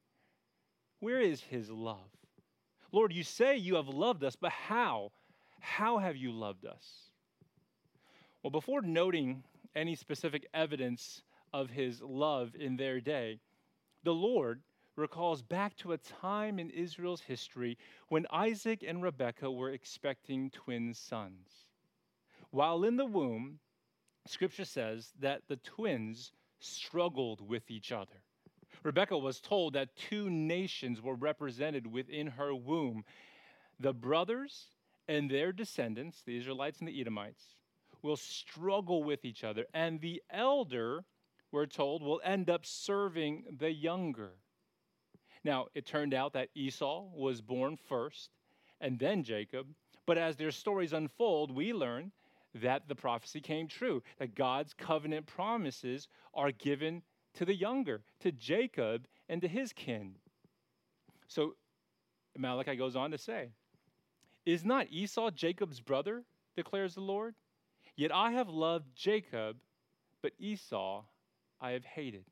Where 1.00 1.20
is 1.20 1.40
his 1.40 1.70
love? 1.70 2.10
Lord, 2.92 3.12
you 3.12 3.24
say 3.24 3.56
you 3.56 3.76
have 3.76 3.88
loved 3.88 4.22
us, 4.22 4.36
but 4.36 4.52
how? 4.52 5.10
How 5.58 5.98
have 5.98 6.16
you 6.16 6.30
loved 6.30 6.66
us? 6.66 7.10
Well, 8.42 8.50
before 8.50 8.82
noting 8.82 9.42
any 9.74 9.94
specific 9.94 10.46
evidence 10.52 11.22
of 11.52 11.70
his 11.70 12.02
love 12.02 12.54
in 12.54 12.76
their 12.76 13.00
day, 13.00 13.40
the 14.02 14.14
Lord 14.14 14.60
recalls 14.96 15.42
back 15.42 15.76
to 15.76 15.92
a 15.92 15.98
time 15.98 16.58
in 16.58 16.70
Israel's 16.70 17.22
history 17.22 17.76
when 18.08 18.26
Isaac 18.30 18.84
and 18.86 19.02
Rebekah 19.02 19.50
were 19.50 19.70
expecting 19.70 20.50
twin 20.50 20.94
sons. 20.94 21.66
While 22.50 22.84
in 22.84 22.96
the 22.96 23.06
womb, 23.06 23.58
scripture 24.26 24.64
says 24.64 25.12
that 25.20 25.42
the 25.48 25.56
twins 25.56 26.32
struggled 26.60 27.40
with 27.40 27.70
each 27.70 27.92
other. 27.92 28.22
Rebekah 28.82 29.18
was 29.18 29.40
told 29.40 29.72
that 29.72 29.96
two 29.96 30.30
nations 30.30 31.00
were 31.00 31.14
represented 31.14 31.86
within 31.86 32.26
her 32.26 32.54
womb 32.54 33.04
the 33.80 33.92
brothers 33.92 34.68
and 35.08 35.30
their 35.30 35.52
descendants, 35.52 36.22
the 36.22 36.36
Israelites 36.36 36.78
and 36.78 36.88
the 36.88 37.00
Edomites, 37.00 37.56
will 38.02 38.16
struggle 38.16 39.02
with 39.02 39.24
each 39.24 39.44
other, 39.44 39.66
and 39.72 40.00
the 40.00 40.22
elder, 40.30 41.04
we're 41.50 41.66
told, 41.66 42.02
will 42.02 42.20
end 42.24 42.50
up 42.50 42.64
serving 42.64 43.44
the 43.58 43.72
younger. 43.72 44.32
Now, 45.44 45.66
it 45.74 45.86
turned 45.86 46.14
out 46.14 46.32
that 46.32 46.48
Esau 46.54 47.04
was 47.14 47.40
born 47.42 47.76
first 47.76 48.30
and 48.80 48.98
then 48.98 49.22
Jacob. 49.22 49.66
But 50.06 50.18
as 50.18 50.36
their 50.36 50.50
stories 50.50 50.92
unfold, 50.92 51.54
we 51.54 51.72
learn 51.72 52.12
that 52.54 52.88
the 52.88 52.94
prophecy 52.94 53.40
came 53.40 53.68
true, 53.68 54.02
that 54.18 54.34
God's 54.34 54.74
covenant 54.74 55.26
promises 55.26 56.08
are 56.32 56.52
given 56.52 57.02
to 57.34 57.44
the 57.44 57.54
younger, 57.54 58.02
to 58.20 58.32
Jacob 58.32 59.06
and 59.28 59.40
to 59.42 59.48
his 59.48 59.72
kin. 59.72 60.16
So 61.26 61.56
Malachi 62.36 62.76
goes 62.76 62.96
on 62.96 63.10
to 63.10 63.18
say, 63.18 63.50
Is 64.46 64.64
not 64.64 64.86
Esau 64.90 65.30
Jacob's 65.30 65.80
brother, 65.80 66.24
declares 66.56 66.94
the 66.94 67.00
Lord? 67.00 67.34
Yet 67.96 68.12
I 68.14 68.32
have 68.32 68.48
loved 68.48 68.86
Jacob, 68.94 69.56
but 70.22 70.32
Esau 70.38 71.04
I 71.60 71.72
have 71.72 71.84
hated. 71.84 72.24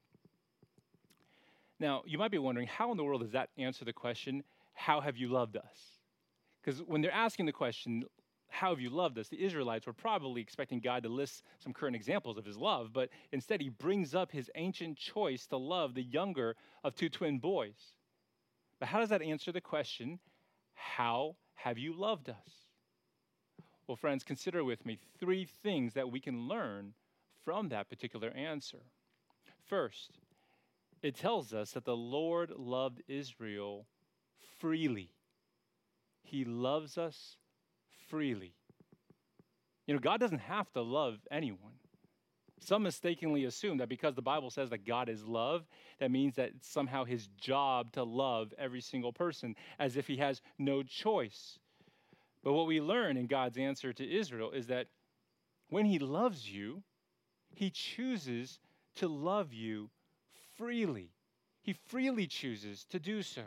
Now, 1.83 2.05
you 2.07 2.17
might 2.17 2.31
be 2.31 2.39
wondering, 2.39 2.69
how 2.69 2.93
in 2.93 2.97
the 2.97 3.03
world 3.03 3.23
does 3.23 3.33
that 3.33 3.51
answer 3.59 3.85
the 3.85 3.93
question, 3.93 4.45
How 4.73 5.01
have 5.01 5.17
you 5.17 5.27
loved 5.27 5.57
us? 5.57 5.99
Because 6.63 6.81
when 6.81 7.03
they're 7.03 7.11
asking 7.11 7.47
the 7.47 7.53
question, 7.53 8.05
How 8.49 8.69
have 8.71 8.81
you 8.81 8.89
loved 8.89 9.19
us? 9.19 9.29
the 9.29 9.45
Israelites 9.45 9.85
were 9.85 9.93
probably 9.93 10.41
expecting 10.41 10.79
God 10.79 11.03
to 11.03 11.09
list 11.09 11.43
some 11.59 11.73
current 11.73 11.97
examples 11.97 12.39
of 12.39 12.45
his 12.45 12.57
love, 12.57 12.93
but 12.93 13.09
instead 13.33 13.61
he 13.61 13.69
brings 13.69 14.15
up 14.15 14.31
his 14.31 14.49
ancient 14.55 14.97
choice 14.97 15.49
to 15.49 15.57
love 15.57 15.95
the 15.95 16.05
younger 16.05 16.55
of 16.85 16.95
two 16.95 17.09
twin 17.09 17.41
boys. 17.41 17.95
But 18.79 18.87
how 18.89 19.01
does 19.01 19.09
that 19.09 19.21
answer 19.21 19.51
the 19.51 19.61
question, 19.61 20.21
How 20.75 21.35
have 21.55 21.79
you 21.79 21.95
loved 21.95 22.31
us? 22.31 22.69
Well, 23.89 23.97
friends, 23.97 24.23
consider 24.23 24.63
with 24.63 24.87
me 24.87 25.01
three 25.19 25.49
things 25.65 25.95
that 25.95 26.13
we 26.13 26.21
can 26.21 26.47
learn 26.47 26.95
from 27.45 27.71
that 27.71 27.89
particular 27.91 28.31
answer. 28.31 28.79
First, 29.67 30.21
it 31.03 31.17
tells 31.17 31.53
us 31.53 31.73
that 31.73 31.85
the 31.85 31.97
Lord 31.97 32.53
loved 32.57 33.03
Israel 33.09 33.87
freely. 34.59 35.11
He 36.23 36.45
loves 36.45 36.97
us 36.97 37.37
freely. 38.09 38.55
You 39.87 39.95
know, 39.95 40.01
God 40.01 40.21
doesn't 40.21 40.39
have 40.39 40.73
to 40.73 40.83
love 40.83 41.19
anyone. 41.31 41.73
Some 42.61 42.85
mistakenly 42.85 43.45
assume 43.45 43.79
that 43.79 43.89
because 43.89 44.15
the 44.15 44.23
Bible 44.23 44.51
says 44.51 44.71
that 44.71 44.87
God 44.87 45.09
is 45.09 45.25
love, 45.25 45.67
that 45.99 46.13
means 46.13 46.37
that 46.37 46.53
it's 46.57 46.69
somehow 46.69 47.05
his 47.05 47.27
job 47.41 47.91
to 47.93 48.05
love 48.05 48.55
every 48.57 48.81
single 48.81 49.13
person, 49.13 49.57
as 49.81 49.97
if 49.97 50.07
he 50.07 50.19
has 50.19 50.41
no 50.59 50.85
choice. 50.85 51.59
But 52.45 52.53
what 52.53 52.69
we 52.69 52.81
learn 52.81 53.17
in 53.17 53.27
God's 53.27 53.59
answer 53.59 53.93
to 53.93 54.09
Israel 54.09 54.53
is 54.53 54.69
that 54.69 54.87
when 55.71 55.87
he 55.87 55.99
loves 55.99 56.49
you, 56.49 56.85
he 57.55 57.71
chooses 57.71 58.61
to 58.97 59.09
love 59.09 59.53
you 59.53 59.91
freely. 60.57 61.11
He 61.63 61.73
freely 61.73 62.27
chooses 62.27 62.85
to 62.91 62.99
do 62.99 63.23
so. 63.23 63.43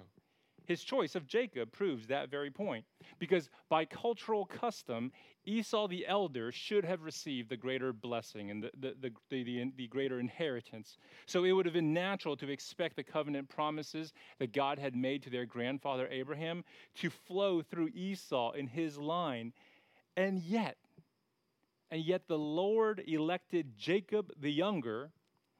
His 0.66 0.84
choice 0.84 1.16
of 1.16 1.28
Jacob 1.28 1.72
proves 1.72 2.08
that 2.08 2.30
very 2.30 2.50
point. 2.50 2.86
Because 3.20 3.50
by 3.70 3.86
cultural 3.86 4.46
custom, 4.46 5.12
Esau 5.46 5.88
the 5.88 6.08
elder 6.08 6.52
should 6.52 6.84
have 6.84 7.04
received 7.04 7.50
the 7.50 7.58
greater 7.58 7.94
blessing 7.94 8.50
and 8.50 8.64
the, 8.64 8.72
the, 8.80 9.12
the, 9.30 9.44
the, 9.44 9.72
the 9.78 9.88
greater 9.88 10.20
inheritance. 10.20 10.98
So 11.28 11.44
it 11.44 11.52
would 11.52 11.66
have 11.66 11.74
been 11.74 11.94
natural 11.94 12.36
to 12.38 12.50
expect 12.50 12.96
the 12.96 13.04
covenant 13.04 13.48
promises 13.48 14.14
that 14.40 14.54
God 14.54 14.80
had 14.80 14.96
made 14.96 15.22
to 15.24 15.30
their 15.30 15.46
grandfather 15.46 16.08
Abraham 16.10 16.64
to 16.96 17.10
flow 17.10 17.62
through 17.62 17.90
Esau 17.94 18.54
in 18.54 18.68
his 18.68 18.98
line. 18.98 19.54
And 20.18 20.40
yet, 20.40 20.78
and 21.92 22.04
yet 22.04 22.28
the 22.28 22.40
Lord 22.40 23.04
elected 23.06 23.78
Jacob 23.78 24.32
the 24.40 24.52
younger 24.52 25.12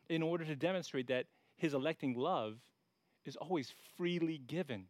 in 0.10 0.24
order 0.24 0.46
to 0.46 0.56
demonstrate 0.56 1.08
that 1.08 1.28
his 1.58 1.74
electing 1.74 2.18
love 2.18 2.58
is 3.26 3.36
always 3.36 3.74
freely 3.98 4.38
given. 4.38 4.86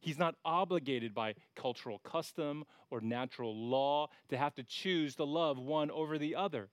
He's 0.00 0.18
not 0.18 0.34
obligated 0.44 1.14
by 1.14 1.34
cultural 1.56 1.98
custom 1.98 2.64
or 2.90 3.00
natural 3.00 3.56
law 3.56 4.08
to 4.28 4.36
have 4.36 4.54
to 4.56 4.62
choose 4.62 5.16
to 5.16 5.24
love 5.24 5.58
one 5.58 5.90
over 5.90 6.18
the 6.18 6.34
other. 6.34 6.68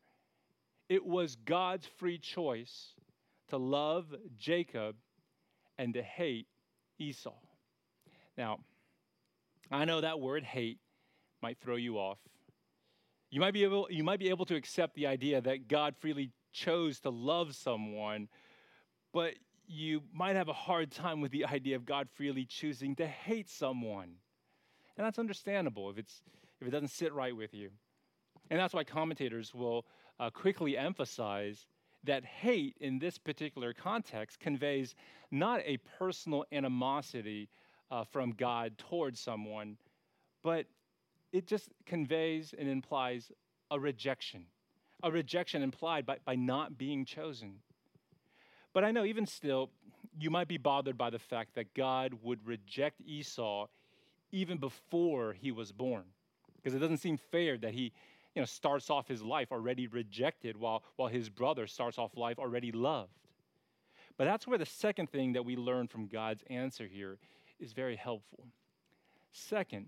It 0.89 1.05
was 1.05 1.35
God's 1.35 1.87
free 1.97 2.17
choice 2.17 2.93
to 3.49 3.57
love 3.57 4.13
Jacob 4.37 4.95
and 5.77 5.93
to 5.93 6.01
hate 6.01 6.47
Esau. 6.99 7.33
Now, 8.37 8.59
I 9.71 9.85
know 9.85 10.01
that 10.01 10.19
word 10.19 10.43
hate 10.43 10.79
might 11.41 11.57
throw 11.59 11.77
you 11.77 11.97
off. 11.97 12.19
You 13.29 13.39
might 13.39 13.53
be 13.53 13.63
able, 13.63 13.87
you 13.89 14.03
might 14.03 14.19
be 14.19 14.29
able 14.29 14.45
to 14.45 14.55
accept 14.55 14.95
the 14.95 15.07
idea 15.07 15.39
that 15.39 15.69
God 15.69 15.95
freely 15.97 16.31
chose 16.51 16.99
to 16.99 17.09
love 17.09 17.55
someone 17.55 18.27
but 19.13 19.33
you 19.67 20.01
might 20.13 20.35
have 20.35 20.49
a 20.49 20.53
hard 20.53 20.91
time 20.91 21.21
with 21.21 21.31
the 21.31 21.45
idea 21.45 21.75
of 21.75 21.85
God 21.85 22.09
freely 22.09 22.45
choosing 22.45 22.95
to 22.97 23.07
hate 23.07 23.49
someone. 23.49 24.15
And 24.97 25.05
that's 25.05 25.19
understandable 25.19 25.89
if, 25.89 25.97
it's, 25.97 26.21
if 26.59 26.67
it 26.67 26.71
doesn't 26.71 26.89
sit 26.89 27.13
right 27.13 27.35
with 27.35 27.53
you. 27.53 27.69
And 28.49 28.59
that's 28.59 28.73
why 28.73 28.83
commentators 28.83 29.53
will 29.53 29.85
uh, 30.19 30.29
quickly 30.29 30.77
emphasize 30.77 31.65
that 32.03 32.25
hate 32.25 32.75
in 32.81 32.99
this 32.99 33.17
particular 33.17 33.73
context 33.73 34.39
conveys 34.39 34.95
not 35.29 35.61
a 35.65 35.77
personal 35.97 36.43
animosity 36.51 37.49
uh, 37.91 38.03
from 38.03 38.31
God 38.31 38.77
towards 38.77 39.19
someone, 39.19 39.77
but 40.43 40.65
it 41.31 41.47
just 41.47 41.69
conveys 41.85 42.53
and 42.57 42.67
implies 42.67 43.31
a 43.69 43.79
rejection, 43.79 44.45
a 45.03 45.11
rejection 45.11 45.61
implied 45.61 46.05
by, 46.05 46.17
by 46.25 46.35
not 46.35 46.77
being 46.77 47.05
chosen. 47.05 47.59
But 48.73 48.83
I 48.83 48.91
know 48.91 49.03
even 49.03 49.25
still, 49.25 49.69
you 50.19 50.29
might 50.29 50.47
be 50.47 50.57
bothered 50.57 50.97
by 50.97 51.09
the 51.09 51.19
fact 51.19 51.55
that 51.55 51.73
God 51.73 52.13
would 52.23 52.45
reject 52.45 53.01
Esau 53.05 53.67
even 54.31 54.57
before 54.57 55.33
he 55.33 55.51
was 55.51 55.71
born. 55.71 56.03
Because 56.55 56.73
it 56.73 56.79
doesn't 56.79 56.97
seem 56.97 57.17
fair 57.17 57.57
that 57.57 57.73
he 57.73 57.91
you 58.35 58.41
know, 58.41 58.45
starts 58.45 58.89
off 58.89 59.07
his 59.07 59.21
life 59.21 59.51
already 59.51 59.87
rejected 59.87 60.55
while, 60.55 60.83
while 60.95 61.09
his 61.09 61.29
brother 61.29 61.67
starts 61.67 61.97
off 61.97 62.15
life 62.15 62.39
already 62.39 62.71
loved. 62.71 63.11
But 64.17 64.25
that's 64.25 64.47
where 64.47 64.57
the 64.57 64.65
second 64.65 65.09
thing 65.09 65.33
that 65.33 65.45
we 65.45 65.55
learn 65.55 65.87
from 65.87 66.07
God's 66.07 66.43
answer 66.49 66.85
here 66.85 67.17
is 67.59 67.73
very 67.73 67.95
helpful. 67.95 68.45
Second, 69.31 69.87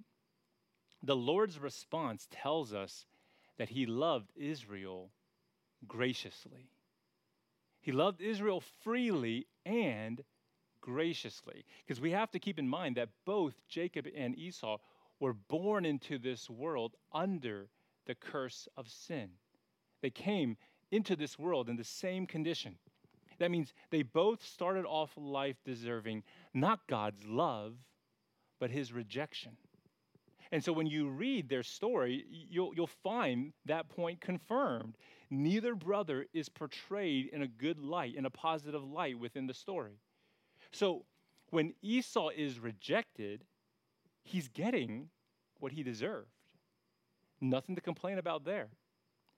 the 1.01 1.15
Lord's 1.15 1.59
response 1.59 2.27
tells 2.31 2.73
us 2.73 3.05
that 3.57 3.69
he 3.69 3.85
loved 3.85 4.31
Israel 4.35 5.09
graciously. 5.87 6.69
He 7.83 7.91
loved 7.91 8.21
Israel 8.21 8.63
freely 8.81 9.45
and 9.65 10.23
graciously. 10.81 11.65
Because 11.85 12.01
we 12.01 12.11
have 12.11 12.31
to 12.31 12.39
keep 12.39 12.57
in 12.57 12.67
mind 12.67 12.97
that 12.97 13.09
both 13.25 13.53
Jacob 13.67 14.07
and 14.15 14.37
Esau 14.37 14.77
were 15.19 15.33
born 15.33 15.85
into 15.85 16.17
this 16.17 16.49
world 16.49 16.95
under 17.13 17.67
the 18.05 18.15
curse 18.15 18.67
of 18.77 18.89
sin. 18.89 19.29
They 20.01 20.09
came 20.09 20.57
into 20.91 21.15
this 21.15 21.37
world 21.37 21.69
in 21.69 21.75
the 21.75 21.83
same 21.83 22.25
condition. 22.25 22.77
That 23.39 23.51
means 23.51 23.73
they 23.89 24.03
both 24.03 24.43
started 24.45 24.85
off 24.85 25.11
life 25.17 25.57
deserving 25.65 26.23
not 26.53 26.87
God's 26.87 27.25
love, 27.25 27.75
but 28.59 28.71
his 28.71 28.93
rejection. 28.93 29.57
And 30.53 30.63
so 30.63 30.71
when 30.71 30.85
you 30.85 31.09
read 31.09 31.49
their 31.49 31.63
story, 31.63 32.25
you'll, 32.29 32.73
you'll 32.75 32.87
find 32.87 33.53
that 33.65 33.89
point 33.89 34.21
confirmed. 34.21 34.95
Neither 35.33 35.73
brother 35.73 36.27
is 36.31 36.47
portrayed 36.47 37.29
in 37.33 37.41
a 37.41 37.47
good 37.47 37.79
light, 37.79 38.15
in 38.15 38.25
a 38.25 38.29
positive 38.29 38.83
light 38.83 39.17
within 39.17 39.47
the 39.47 39.53
story. 39.53 39.99
So 40.71 41.05
when 41.49 41.73
Esau 41.81 42.29
is 42.29 42.59
rejected, 42.59 43.43
he's 44.23 44.47
getting 44.47 45.09
what 45.59 45.71
he 45.71 45.81
deserved. 45.81 46.29
Nothing 47.41 47.73
to 47.75 47.81
complain 47.81 48.19
about 48.19 48.45
there, 48.45 48.69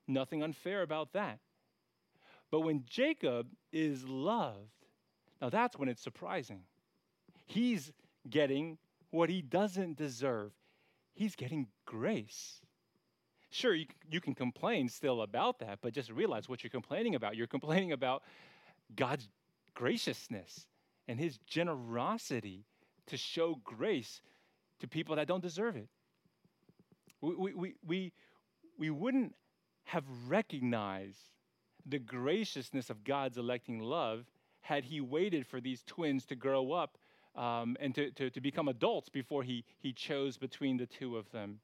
nothing 0.08 0.44
unfair 0.44 0.82
about 0.82 1.14
that. 1.14 1.40
But 2.52 2.62
when 2.62 2.84
Jacob 2.90 3.48
is 3.72 4.06
loved, 4.06 4.86
now 5.42 5.50
that's 5.50 5.78
when 5.78 5.88
it's 5.88 6.04
surprising. 6.04 6.62
He's 7.46 7.92
getting 8.30 8.78
what 9.12 9.30
he 9.30 9.42
doesn't 9.42 9.98
deserve 9.98 10.52
he's 11.16 11.36
getting 11.36 11.68
grace. 11.86 12.62
Sure, 13.56 13.74
you, 13.74 13.86
you 14.12 14.20
can 14.20 14.36
complain 14.36 14.90
still 14.90 15.22
about 15.22 15.60
that, 15.60 15.80
but 15.82 15.94
just 15.94 16.12
realize 16.12 16.50
what 16.50 16.62
you're 16.62 16.70
complaining 16.70 17.16
about. 17.16 17.38
You're 17.38 17.48
complaining 17.48 17.94
about 17.94 18.22
God's 18.94 19.30
graciousness 19.74 20.68
and 21.08 21.18
his 21.18 21.38
generosity 21.48 22.66
to 23.08 23.16
show 23.16 23.62
grace 23.64 24.20
to 24.82 24.90
people 24.90 25.16
that 25.16 25.30
don't 25.30 25.42
deserve 25.42 25.78
it. 25.78 25.88
We, 27.22 27.54
we, 27.54 27.76
we, 27.88 28.12
we 28.78 28.90
wouldn't 28.90 29.34
have 29.86 30.04
recognized 30.28 31.32
the 31.86 32.00
graciousness 32.00 32.90
of 32.90 33.06
God's 33.06 33.38
electing 33.38 33.80
love 33.80 34.26
had 34.60 34.84
he 34.84 35.00
waited 35.00 35.48
for 35.48 35.62
these 35.62 35.82
twins 35.88 36.26
to 36.26 36.36
grow 36.36 36.74
up 36.74 36.98
um, 37.38 37.78
and 37.80 37.96
to, 37.96 38.12
to, 38.12 38.30
to 38.32 38.42
become 38.42 38.68
adults 38.68 39.08
before 39.08 39.44
he, 39.44 39.64
he 39.80 39.94
chose 39.94 40.36
between 40.36 40.76
the 40.76 40.88
two 40.88 41.16
of 41.16 41.32
them. 41.32 41.62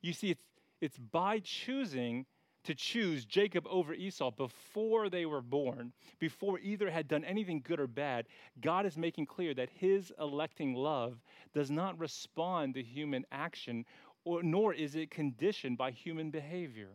You 0.00 0.12
see, 0.12 0.30
it's, 0.30 0.44
it's 0.80 0.98
by 0.98 1.40
choosing 1.40 2.26
to 2.64 2.74
choose 2.74 3.24
Jacob 3.24 3.66
over 3.68 3.94
Esau 3.94 4.30
before 4.30 5.08
they 5.08 5.24
were 5.24 5.40
born, 5.40 5.92
before 6.18 6.58
either 6.58 6.90
had 6.90 7.08
done 7.08 7.24
anything 7.24 7.62
good 7.66 7.80
or 7.80 7.86
bad, 7.86 8.26
God 8.60 8.84
is 8.84 8.98
making 8.98 9.26
clear 9.26 9.54
that 9.54 9.70
his 9.70 10.12
electing 10.18 10.74
love 10.74 11.18
does 11.54 11.70
not 11.70 11.98
respond 11.98 12.74
to 12.74 12.82
human 12.82 13.24
action, 13.32 13.84
or, 14.24 14.42
nor 14.42 14.74
is 14.74 14.94
it 14.94 15.10
conditioned 15.10 15.78
by 15.78 15.90
human 15.90 16.30
behavior. 16.30 16.90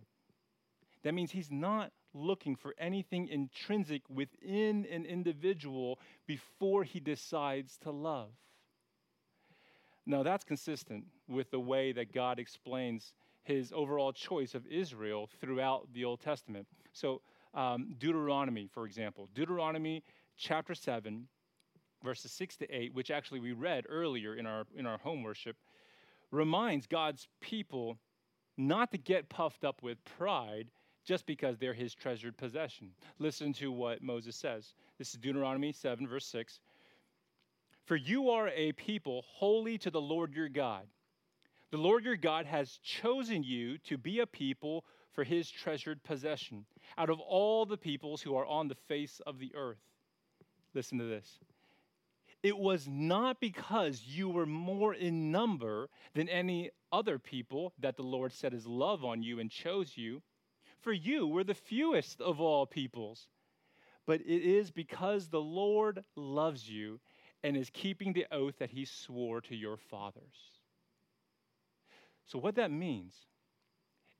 That 1.03 1.13
means 1.13 1.31
he's 1.31 1.51
not 1.51 1.91
looking 2.13 2.55
for 2.55 2.75
anything 2.77 3.27
intrinsic 3.27 4.03
within 4.09 4.85
an 4.91 5.05
individual 5.05 5.99
before 6.27 6.83
he 6.83 6.99
decides 6.99 7.77
to 7.79 7.91
love. 7.91 8.29
Now, 10.05 10.21
that's 10.21 10.43
consistent 10.43 11.05
with 11.27 11.49
the 11.49 11.59
way 11.59 11.93
that 11.93 12.13
God 12.13 12.37
explains 12.37 13.13
his 13.43 13.71
overall 13.73 14.11
choice 14.11 14.55
of 14.55 14.65
Israel 14.67 15.29
throughout 15.39 15.87
the 15.93 16.05
Old 16.05 16.21
Testament. 16.21 16.67
So, 16.93 17.21
um, 17.53 17.95
Deuteronomy, 17.99 18.67
for 18.67 18.85
example, 18.85 19.29
Deuteronomy 19.35 20.03
chapter 20.37 20.73
7, 20.73 21.27
verses 22.03 22.31
6 22.31 22.57
to 22.57 22.75
8, 22.75 22.93
which 22.93 23.11
actually 23.11 23.39
we 23.39 23.51
read 23.51 23.85
earlier 23.87 24.35
in 24.35 24.45
our, 24.45 24.65
in 24.75 24.85
our 24.85 24.97
home 24.97 25.23
worship, 25.23 25.55
reminds 26.31 26.87
God's 26.87 27.27
people 27.41 27.97
not 28.57 28.91
to 28.91 28.97
get 28.97 29.29
puffed 29.29 29.63
up 29.63 29.83
with 29.83 30.03
pride 30.03 30.69
just 31.05 31.25
because 31.25 31.57
they're 31.57 31.73
his 31.73 31.93
treasured 31.93 32.37
possession. 32.37 32.89
Listen 33.19 33.53
to 33.53 33.71
what 33.71 34.01
Moses 34.01 34.35
says. 34.35 34.73
This 34.97 35.13
is 35.13 35.19
Deuteronomy 35.19 35.71
7, 35.71 36.07
verse 36.07 36.25
6. 36.27 36.59
For 37.85 37.95
you 37.95 38.29
are 38.29 38.47
a 38.49 38.71
people 38.71 39.23
holy 39.27 39.77
to 39.79 39.91
the 39.91 40.01
Lord 40.01 40.33
your 40.33 40.49
God. 40.49 40.87
The 41.73 41.79
Lord 41.79 42.05
your 42.05 42.17
God 42.17 42.45
has 42.45 42.77
chosen 42.83 43.43
you 43.43 43.79
to 43.79 43.97
be 43.97 44.19
a 44.19 44.27
people 44.27 44.85
for 45.13 45.23
his 45.23 45.49
treasured 45.49 46.03
possession 46.03 46.67
out 46.99 47.09
of 47.09 47.19
all 47.19 47.65
the 47.65 47.77
peoples 47.77 48.21
who 48.21 48.35
are 48.35 48.45
on 48.45 48.67
the 48.67 48.75
face 48.75 49.19
of 49.25 49.39
the 49.39 49.51
earth. 49.55 49.81
Listen 50.75 50.99
to 50.99 51.05
this. 51.05 51.39
It 52.43 52.55
was 52.55 52.87
not 52.87 53.39
because 53.39 54.03
you 54.05 54.29
were 54.29 54.45
more 54.45 54.93
in 54.93 55.31
number 55.31 55.89
than 56.13 56.29
any 56.29 56.69
other 56.91 57.17
people 57.17 57.73
that 57.79 57.97
the 57.97 58.03
Lord 58.03 58.33
set 58.33 58.53
his 58.53 58.67
love 58.67 59.03
on 59.03 59.23
you 59.23 59.39
and 59.39 59.49
chose 59.49 59.93
you 59.97 60.21
for 60.81 60.93
you 60.93 61.25
were 61.25 61.43
the 61.43 61.55
fewest 61.55 62.21
of 62.21 62.39
all 62.39 62.67
peoples. 62.67 63.29
But 64.05 64.21
it 64.21 64.43
is 64.43 64.69
because 64.69 65.27
the 65.27 65.41
Lord 65.41 66.03
loves 66.15 66.69
you 66.69 66.99
and 67.43 67.57
is 67.57 67.71
keeping 67.71 68.13
the 68.13 68.27
oath 68.31 68.59
that 68.59 68.69
he 68.69 68.85
swore 68.85 69.41
to 69.41 69.55
your 69.55 69.77
fathers. 69.77 70.52
So, 72.25 72.39
what 72.39 72.55
that 72.55 72.71
means 72.71 73.13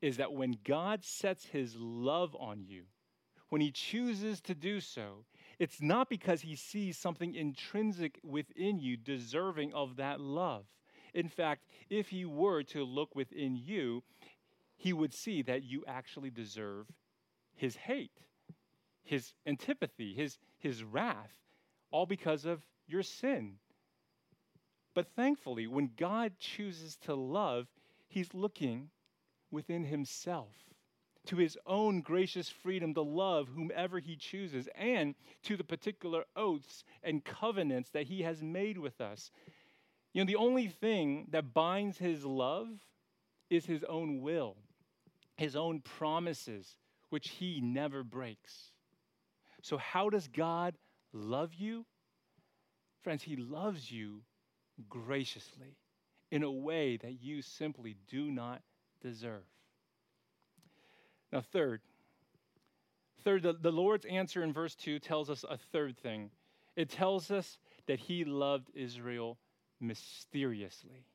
is 0.01 0.17
that 0.17 0.33
when 0.33 0.57
God 0.63 1.03
sets 1.03 1.45
his 1.45 1.75
love 1.77 2.35
on 2.39 2.63
you, 2.65 2.83
when 3.49 3.61
he 3.61 3.71
chooses 3.71 4.41
to 4.41 4.55
do 4.55 4.79
so, 4.79 5.25
it's 5.59 5.81
not 5.81 6.09
because 6.09 6.41
he 6.41 6.55
sees 6.55 6.97
something 6.97 7.35
intrinsic 7.35 8.19
within 8.23 8.79
you 8.79 8.97
deserving 8.97 9.73
of 9.73 9.95
that 9.97 10.19
love. 10.19 10.65
In 11.13 11.29
fact, 11.29 11.65
if 11.89 12.09
he 12.09 12.25
were 12.25 12.63
to 12.63 12.83
look 12.83 13.15
within 13.15 13.55
you, 13.55 14.03
he 14.75 14.91
would 14.91 15.13
see 15.13 15.41
that 15.43 15.63
you 15.63 15.83
actually 15.87 16.31
deserve 16.31 16.87
his 17.55 17.75
hate, 17.75 18.19
his 19.03 19.33
antipathy, 19.45 20.13
his, 20.13 20.39
his 20.57 20.83
wrath, 20.83 21.31
all 21.91 22.05
because 22.05 22.45
of 22.45 22.65
your 22.87 23.03
sin. 23.03 23.53
But 24.93 25.07
thankfully, 25.15 25.67
when 25.67 25.91
God 25.95 26.33
chooses 26.39 26.97
to 27.03 27.15
love, 27.15 27.67
he's 28.13 28.33
looking 28.33 28.89
within 29.51 29.83
himself 29.83 30.53
to 31.25 31.37
his 31.37 31.57
own 31.65 32.01
gracious 32.01 32.49
freedom 32.49 32.93
to 32.93 33.01
love 33.01 33.47
whomever 33.47 33.99
he 33.99 34.15
chooses 34.15 34.67
and 34.75 35.15
to 35.43 35.55
the 35.55 35.63
particular 35.63 36.25
oaths 36.35 36.83
and 37.01 37.23
covenants 37.23 37.89
that 37.91 38.07
he 38.07 38.21
has 38.23 38.41
made 38.41 38.77
with 38.77 38.99
us. 38.99 39.31
You 40.13 40.21
know, 40.21 40.27
the 40.27 40.35
only 40.35 40.67
thing 40.67 41.27
that 41.31 41.53
binds 41.53 41.97
his 41.97 42.25
love 42.25 42.67
is 43.49 43.65
his 43.65 43.83
own 43.85 44.21
will 44.21 44.57
his 45.35 45.55
own 45.55 45.79
promises, 45.81 46.77
which 47.09 47.29
he 47.29 47.59
never 47.59 48.03
breaks. 48.03 48.71
So, 49.63 49.77
how 49.77 50.09
does 50.09 50.27
God 50.27 50.75
love 51.11 51.53
you? 51.55 51.85
Friends, 53.01 53.23
he 53.23 53.35
loves 53.35 53.91
you 53.91 54.21
graciously 54.89 55.75
in 56.33 56.41
a 56.41 56.51
way 56.51 56.97
that 56.97 57.21
you 57.21 57.43
simply 57.43 57.95
do 58.09 58.31
not 58.31 58.63
deserve. 59.03 59.43
Now, 61.31 61.41
third, 61.41 61.81
third, 63.23 63.43
the, 63.43 63.53
the 63.53 63.71
Lord's 63.71 64.05
answer 64.05 64.41
in 64.41 64.51
verse 64.51 64.73
2 64.73 64.97
tells 64.97 65.29
us 65.29 65.45
a 65.47 65.57
third 65.71 65.95
thing. 65.95 66.31
It 66.75 66.89
tells 66.89 67.29
us 67.29 67.59
that 67.85 67.99
he 67.99 68.25
loved 68.25 68.71
Israel 68.73 69.37
mysteriously. 69.79 71.05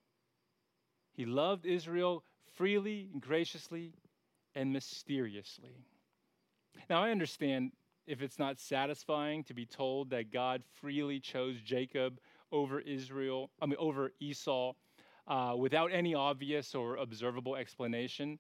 He 1.14 1.26
loved 1.26 1.66
Israel 1.66 2.22
freely 2.54 3.10
graciously 3.18 3.94
and 4.54 4.72
mysteriously. 4.72 5.84
Now, 6.88 7.02
I 7.02 7.10
understand 7.10 7.72
if 8.06 8.22
it's 8.22 8.38
not 8.38 8.60
satisfying 8.60 9.42
to 9.44 9.54
be 9.54 9.66
told 9.66 10.10
that 10.10 10.32
God 10.32 10.62
freely 10.80 11.18
chose 11.18 11.60
Jacob 11.60 12.20
over 12.52 12.78
Israel, 12.78 13.50
I 13.60 13.66
mean, 13.66 13.78
over 13.80 14.12
Esau, 14.20 14.74
uh, 15.28 15.54
without 15.56 15.92
any 15.92 16.14
obvious 16.14 16.74
or 16.74 16.96
observable 16.96 17.54
explanation. 17.54 18.38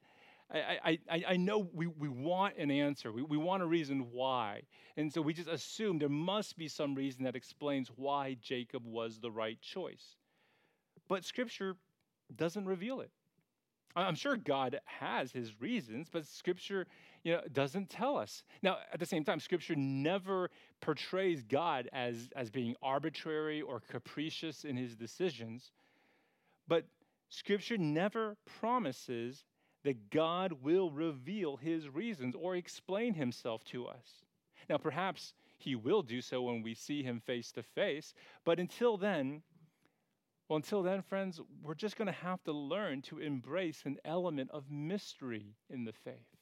I, 0.50 0.98
I, 1.10 1.24
I 1.28 1.36
know 1.36 1.68
we, 1.74 1.86
we 1.86 2.08
want 2.08 2.56
an 2.56 2.70
answer. 2.70 3.12
We, 3.12 3.22
we 3.22 3.36
want 3.36 3.62
a 3.62 3.66
reason 3.66 4.06
why. 4.12 4.62
And 4.96 5.12
so 5.12 5.20
we 5.20 5.34
just 5.34 5.48
assume 5.48 5.98
there 5.98 6.08
must 6.08 6.56
be 6.56 6.68
some 6.68 6.94
reason 6.94 7.22
that 7.24 7.36
explains 7.36 7.88
why 7.94 8.36
Jacob 8.40 8.82
was 8.86 9.18
the 9.18 9.30
right 9.30 9.60
choice. 9.60 10.16
But 11.06 11.26
Scripture 11.26 11.76
doesn't 12.34 12.64
reveal 12.64 13.00
it. 13.02 13.10
I'm 13.94 14.14
sure 14.14 14.36
God 14.36 14.80
has 14.84 15.32
his 15.32 15.60
reasons, 15.60 16.08
but 16.10 16.26
Scripture 16.26 16.86
you 17.24 17.32
know, 17.32 17.40
doesn't 17.52 17.90
tell 17.90 18.16
us. 18.16 18.44
Now, 18.62 18.78
at 18.92 19.00
the 19.00 19.06
same 19.06 19.24
time, 19.24 19.40
Scripture 19.40 19.74
never 19.76 20.50
portrays 20.80 21.42
God 21.42 21.88
as, 21.92 22.30
as 22.36 22.48
being 22.48 22.74
arbitrary 22.82 23.60
or 23.60 23.80
capricious 23.80 24.64
in 24.64 24.76
his 24.76 24.94
decisions, 24.94 25.72
but 26.68 26.84
Scripture 27.30 27.78
never 27.78 28.36
promises 28.60 29.44
that 29.84 30.10
God 30.10 30.52
will 30.62 30.90
reveal 30.90 31.56
his 31.56 31.88
reasons 31.88 32.34
or 32.38 32.56
explain 32.56 33.14
himself 33.14 33.64
to 33.64 33.86
us. 33.86 34.24
Now, 34.68 34.76
perhaps 34.76 35.34
he 35.56 35.74
will 35.74 36.02
do 36.02 36.20
so 36.20 36.42
when 36.42 36.62
we 36.62 36.74
see 36.74 37.02
him 37.02 37.20
face 37.20 37.52
to 37.52 37.62
face, 37.62 38.14
but 38.44 38.60
until 38.60 38.96
then, 38.96 39.42
well, 40.48 40.56
until 40.56 40.82
then, 40.82 41.02
friends, 41.02 41.40
we're 41.62 41.74
just 41.74 41.96
going 41.96 42.06
to 42.06 42.12
have 42.12 42.42
to 42.44 42.52
learn 42.52 43.02
to 43.02 43.18
embrace 43.18 43.82
an 43.84 43.98
element 44.04 44.50
of 44.50 44.70
mystery 44.70 45.54
in 45.68 45.84
the 45.84 45.92
faith. 45.92 46.36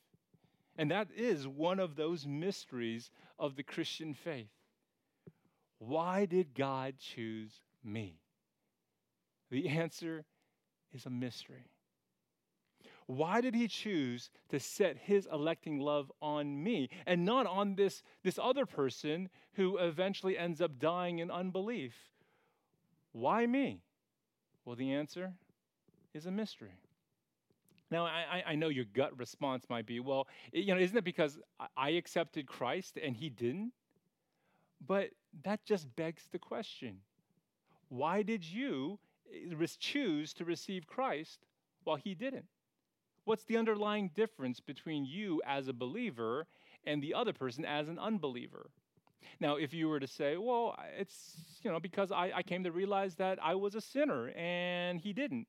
And 0.78 0.90
that 0.90 1.08
is 1.16 1.48
one 1.48 1.80
of 1.80 1.96
those 1.96 2.26
mysteries 2.26 3.10
of 3.38 3.56
the 3.56 3.64
Christian 3.64 4.14
faith. 4.14 4.50
Why 5.78 6.24
did 6.24 6.54
God 6.54 6.94
choose 6.98 7.60
me? 7.82 8.20
The 9.50 9.68
answer 9.68 10.24
is 10.92 11.06
a 11.06 11.10
mystery. 11.10 11.66
Why 13.06 13.40
did 13.40 13.54
he 13.54 13.68
choose 13.68 14.30
to 14.48 14.58
set 14.58 14.96
his 14.96 15.28
electing 15.32 15.78
love 15.78 16.10
on 16.20 16.62
me 16.62 16.88
and 17.06 17.24
not 17.24 17.46
on 17.46 17.76
this, 17.76 18.02
this 18.24 18.38
other 18.42 18.66
person 18.66 19.28
who 19.54 19.78
eventually 19.78 20.36
ends 20.36 20.60
up 20.60 20.78
dying 20.78 21.20
in 21.20 21.30
unbelief? 21.30 21.94
Why 23.12 23.46
me? 23.46 23.82
Well, 24.64 24.74
the 24.74 24.92
answer 24.92 25.34
is 26.12 26.26
a 26.26 26.32
mystery. 26.32 26.80
Now, 27.88 28.04
I, 28.04 28.42
I 28.44 28.54
know 28.56 28.68
your 28.68 28.84
gut 28.84 29.16
response 29.16 29.66
might 29.70 29.86
be, 29.86 30.00
well, 30.00 30.26
you 30.52 30.74
know, 30.74 30.80
isn't 30.80 30.96
it 30.96 31.04
because 31.04 31.38
I 31.76 31.90
accepted 31.90 32.46
Christ 32.48 32.98
and 33.00 33.16
he 33.16 33.30
didn't? 33.30 33.72
But 34.84 35.10
that 35.44 35.64
just 35.64 35.94
begs 35.94 36.24
the 36.32 36.38
question 36.38 36.98
why 37.88 38.22
did 38.22 38.44
you 38.44 38.98
Eh, 39.32 39.66
choose 39.78 40.32
to 40.34 40.44
receive 40.44 40.86
Christ 40.86 41.46
while 41.84 41.96
he 41.96 42.14
didn't? 42.14 42.46
What's 43.24 43.44
the 43.44 43.56
underlying 43.56 44.10
difference 44.14 44.60
between 44.60 45.04
you 45.04 45.42
as 45.44 45.68
a 45.68 45.72
believer 45.72 46.46
and 46.84 47.02
the 47.02 47.14
other 47.14 47.32
person 47.32 47.64
as 47.64 47.88
an 47.88 47.98
unbeliever? 47.98 48.70
Now, 49.40 49.56
if 49.56 49.74
you 49.74 49.88
were 49.88 50.00
to 50.00 50.06
say, 50.06 50.36
well, 50.36 50.76
it's, 50.96 51.36
you 51.62 51.70
know, 51.70 51.80
because 51.80 52.12
I, 52.12 52.30
I 52.36 52.42
came 52.42 52.62
to 52.64 52.72
realize 52.72 53.16
that 53.16 53.38
I 53.42 53.54
was 53.54 53.74
a 53.74 53.80
sinner 53.80 54.30
and 54.36 55.00
he 55.00 55.12
didn't, 55.12 55.48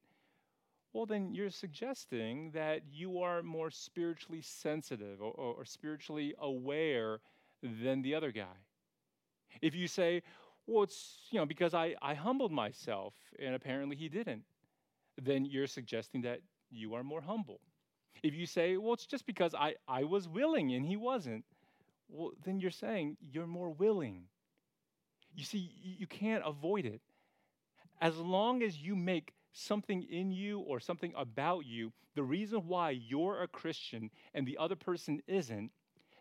well, 0.94 1.06
then 1.06 1.34
you're 1.36 1.52
suggesting 1.52 2.52
that 2.52 2.82
you 2.92 3.20
are 3.20 3.44
more 3.44 3.70
spiritually 3.70 4.42
sensitive 4.42 5.22
or, 5.22 5.32
or, 5.32 5.54
or 5.56 5.66
spiritually 5.66 6.34
aware 6.40 7.20
than 7.62 8.02
the 8.02 8.16
other 8.16 8.32
guy. 8.32 8.58
If 9.62 9.76
you 9.76 9.88
say, 9.88 10.24
well, 10.68 10.84
it's, 10.84 11.18
you 11.32 11.40
know, 11.40 11.46
because 11.46 11.74
I, 11.74 11.96
I 12.02 12.14
humbled 12.14 12.52
myself 12.52 13.14
and 13.40 13.56
apparently 13.56 13.96
he 13.96 14.10
didn't, 14.10 14.44
then 15.22 15.46
you're 15.46 15.68
suggesting 15.68 16.22
that 16.22 16.42
you 16.70 16.94
are 16.94 17.04
more 17.04 17.22
humble. 17.22 17.62
If 18.22 18.36
you 18.36 18.46
say, 18.46 18.78
well, 18.78 18.94
it's 18.94 19.06
just 19.06 19.26
because 19.26 19.56
I, 19.56 19.76
I 19.88 20.04
was 20.04 20.28
willing 20.28 20.74
and 20.74 20.86
he 20.86 20.98
wasn't, 20.98 21.46
well, 22.10 22.32
then 22.44 22.60
you're 22.60 22.72
saying 22.72 23.18
you're 23.32 23.48
more 23.48 23.70
willing. 23.70 24.24
You 25.36 25.44
see, 25.44 25.72
you 25.82 26.08
can't 26.08 26.44
avoid 26.46 26.86
it. 26.86 27.02
As 28.02 28.18
long 28.18 28.62
as 28.62 28.78
you 28.78 28.96
make 28.96 29.34
something 29.54 30.04
in 30.04 30.32
you 30.32 30.60
or 30.60 30.80
something 30.80 31.14
about 31.16 31.66
you 31.66 31.92
the 32.18 32.24
reason 32.24 32.68
why 32.68 32.90
you're 32.90 33.44
a 33.44 33.48
Christian 33.48 34.10
and 34.34 34.48
the 34.48 34.58
other 34.58 34.76
person 34.76 35.22
isn't, 35.28 35.72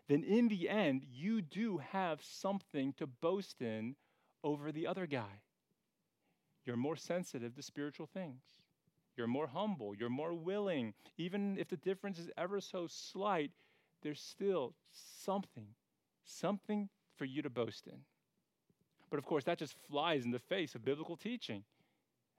then 0.07 0.23
in 0.23 0.47
the 0.47 0.69
end, 0.69 1.03
you 1.11 1.41
do 1.41 1.79
have 1.79 2.21
something 2.21 2.93
to 2.93 3.07
boast 3.07 3.63
in 3.63 3.95
over 4.43 4.71
the 4.71 4.87
other 4.87 5.05
guy. 5.05 5.41
You're 6.65 6.77
more 6.77 6.95
sensitive 6.95 7.55
to 7.55 7.61
spiritual 7.61 8.07
things. 8.07 8.41
You're 9.15 9.27
more 9.27 9.47
humble. 9.47 9.95
You're 9.95 10.09
more 10.09 10.33
willing. 10.33 10.93
Even 11.17 11.57
if 11.57 11.69
the 11.69 11.77
difference 11.77 12.19
is 12.19 12.29
ever 12.37 12.61
so 12.61 12.87
slight, 12.87 13.51
there's 14.03 14.21
still 14.21 14.73
something, 14.91 15.67
something 16.25 16.89
for 17.15 17.25
you 17.25 17.41
to 17.41 17.49
boast 17.49 17.87
in. 17.87 17.99
But 19.09 19.17
of 19.17 19.25
course, 19.25 19.45
that 19.45 19.57
just 19.57 19.75
flies 19.89 20.25
in 20.25 20.31
the 20.31 20.39
face 20.39 20.75
of 20.75 20.85
biblical 20.85 21.15
teaching. 21.15 21.63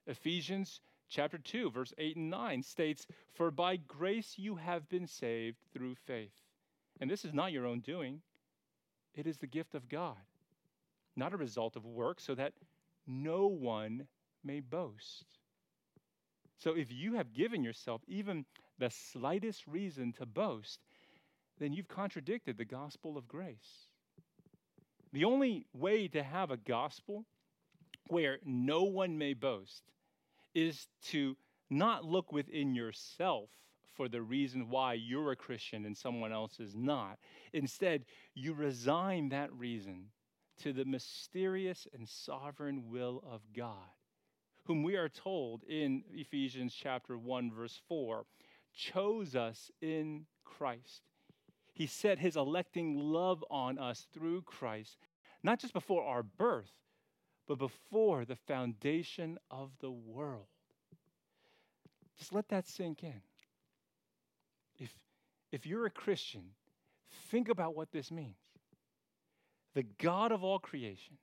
Ephesians 0.06 0.80
chapter 1.08 1.38
2, 1.38 1.70
verse 1.70 1.92
8 1.98 2.16
and 2.16 2.30
9 2.30 2.62
states, 2.62 3.06
For 3.34 3.50
by 3.50 3.76
grace 3.76 4.34
you 4.36 4.56
have 4.56 4.88
been 4.88 5.06
saved 5.06 5.58
through 5.72 5.94
faith. 5.94 6.44
And 7.00 7.10
this 7.10 7.24
is 7.24 7.32
not 7.32 7.52
your 7.52 7.66
own 7.66 7.80
doing, 7.80 8.20
it 9.14 9.26
is 9.26 9.38
the 9.38 9.46
gift 9.46 9.74
of 9.74 9.88
God, 9.88 10.16
not 11.18 11.34
a 11.34 11.36
result 11.36 11.76
of 11.76 11.84
work, 11.84 12.20
so 12.20 12.34
that 12.34 12.52
no 13.06 13.46
one 13.46 14.06
may 14.44 14.60
boast. 14.60 15.24
So 16.58 16.76
if 16.76 16.90
you 16.90 17.14
have 17.14 17.32
given 17.32 17.62
yourself 17.62 18.02
even 18.08 18.44
the 18.78 18.90
slightest 18.90 19.66
reason 19.66 20.12
to 20.14 20.26
boast, 20.26 20.80
then 21.58 21.72
you've 21.72 21.88
contradicted 21.88 22.56
the 22.56 22.64
gospel 22.64 23.16
of 23.16 23.28
grace. 23.28 23.86
The 25.12 25.24
only 25.24 25.66
way 25.72 26.08
to 26.08 26.22
have 26.22 26.50
a 26.50 26.56
gospel 26.56 27.24
where 28.08 28.38
no 28.44 28.84
one 28.84 29.18
may 29.18 29.34
boast 29.34 29.82
is 30.54 30.86
to 31.06 31.36
not 31.70 32.04
look 32.04 32.32
within 32.32 32.74
yourself 32.74 33.50
for 33.94 34.08
the 34.08 34.22
reason 34.22 34.70
why 34.70 34.94
you're 34.94 35.32
a 35.32 35.36
Christian 35.36 35.84
and 35.84 35.96
someone 35.96 36.32
else 36.32 36.60
is 36.60 36.74
not. 36.74 37.18
Instead, 37.52 38.04
you 38.34 38.54
resign 38.54 39.30
that 39.30 39.52
reason 39.52 40.04
to 40.58 40.72
the 40.72 40.84
mysterious 40.84 41.86
and 41.94 42.08
sovereign 42.08 42.90
will 42.90 43.22
of 43.30 43.40
God 43.54 43.90
whom 44.68 44.82
we 44.82 44.96
are 44.96 45.08
told 45.08 45.64
in 45.64 46.04
Ephesians 46.12 46.76
chapter 46.78 47.16
1 47.16 47.50
verse 47.50 47.80
4 47.88 48.26
chose 48.74 49.34
us 49.34 49.70
in 49.80 50.26
Christ. 50.44 51.02
He 51.72 51.86
set 51.86 52.18
his 52.18 52.36
electing 52.36 52.98
love 52.98 53.42
on 53.50 53.78
us 53.78 54.06
through 54.12 54.42
Christ, 54.42 54.98
not 55.42 55.58
just 55.58 55.72
before 55.72 56.04
our 56.04 56.22
birth, 56.22 56.70
but 57.46 57.58
before 57.58 58.26
the 58.26 58.36
foundation 58.36 59.38
of 59.50 59.70
the 59.80 59.90
world. 59.90 60.48
Just 62.18 62.34
let 62.34 62.50
that 62.50 62.68
sink 62.68 63.02
in. 63.02 63.22
If, 64.78 64.94
if 65.50 65.64
you're 65.64 65.86
a 65.86 65.90
Christian, 65.90 66.50
think 67.30 67.48
about 67.48 67.74
what 67.74 67.90
this 67.90 68.10
means. 68.10 68.36
The 69.78 69.86
God 70.02 70.32
of 70.32 70.42
all 70.42 70.58
creation, 70.58 71.18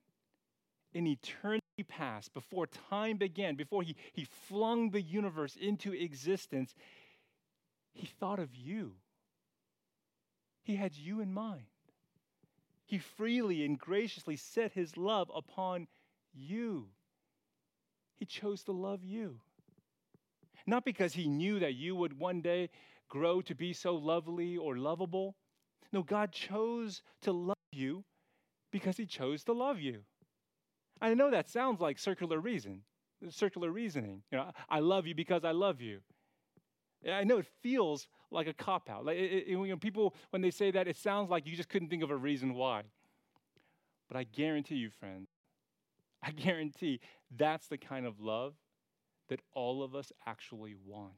in 0.94 1.08
eternity 1.08 1.84
past, 1.90 2.34
before 2.34 2.68
time 2.68 3.18
began, 3.18 3.56
before 3.56 3.84
he, 3.84 3.98
he 4.14 4.24
flung 4.48 4.92
the 4.92 5.02
universe 5.02 5.58
into 5.58 5.92
existence, 5.92 6.74
he 7.92 8.08
thought 8.08 8.40
of 8.40 8.56
you. 8.56 8.94
He 10.64 10.78
had 10.78 10.96
you 10.96 11.20
in 11.20 11.34
mind. 11.34 11.66
He 12.86 12.98
freely 12.98 13.66
and 13.66 13.78
graciously 13.78 14.38
set 14.38 14.72
his 14.72 14.96
love 14.96 15.30
upon 15.36 15.90
you. 16.34 16.88
He 18.16 18.24
chose 18.24 18.64
to 18.64 18.72
love 18.72 19.04
you. 19.04 19.42
Not 20.66 20.86
because 20.86 21.12
he 21.12 21.28
knew 21.28 21.60
that 21.60 21.76
you 21.76 21.94
would 21.94 22.18
one 22.18 22.40
day 22.40 22.70
grow 23.10 23.42
to 23.42 23.54
be 23.54 23.74
so 23.74 23.96
lovely 23.96 24.56
or 24.56 24.78
lovable. 24.78 25.36
No, 25.92 26.04
God 26.04 26.32
chose 26.32 27.02
to 27.24 27.34
love 27.34 27.58
you 27.74 28.06
because 28.76 28.98
he 28.98 29.06
chose 29.06 29.46
to 29.46 29.54
love 29.54 29.80
you. 29.80 30.02
I 31.00 31.14
know 31.14 31.32
that 31.32 31.50
sounds 31.50 31.80
like 31.80 31.98
circular 31.98 32.42
reason, 32.42 32.82
circular 33.30 33.72
reasoning. 33.72 34.22
You 34.30 34.38
know, 34.38 34.52
I 34.70 34.80
love 34.80 35.08
you 35.08 35.16
because 35.16 35.46
I 35.46 35.52
love 35.52 35.80
you. 35.80 36.02
I 37.10 37.24
know 37.24 37.38
it 37.38 37.48
feels 37.64 38.10
like 38.32 38.48
a 38.48 38.54
cop 38.54 38.90
out. 38.90 39.06
Like 39.06 39.16
it, 39.16 39.32
it, 39.32 39.48
you 39.48 39.66
know, 39.66 39.78
people 39.78 40.14
when 40.32 40.42
they 40.42 40.52
say 40.52 40.72
that, 40.72 40.90
it 40.90 40.98
sounds 40.98 41.30
like 41.30 41.48
you 41.48 41.56
just 41.56 41.70
couldn't 41.70 41.88
think 41.88 42.04
of 42.04 42.12
a 42.12 42.18
reason 42.18 42.54
why. 42.54 42.82
But 44.10 44.18
I 44.18 44.26
guarantee 44.26 44.76
you, 44.76 44.90
friends, 44.90 45.30
I 46.22 46.32
guarantee 46.32 47.00
that's 47.34 47.68
the 47.68 47.78
kind 47.78 48.06
of 48.06 48.20
love 48.20 48.56
that 49.30 49.40
all 49.54 49.84
of 49.84 49.96
us 49.96 50.12
actually 50.28 50.76
want. 50.86 51.14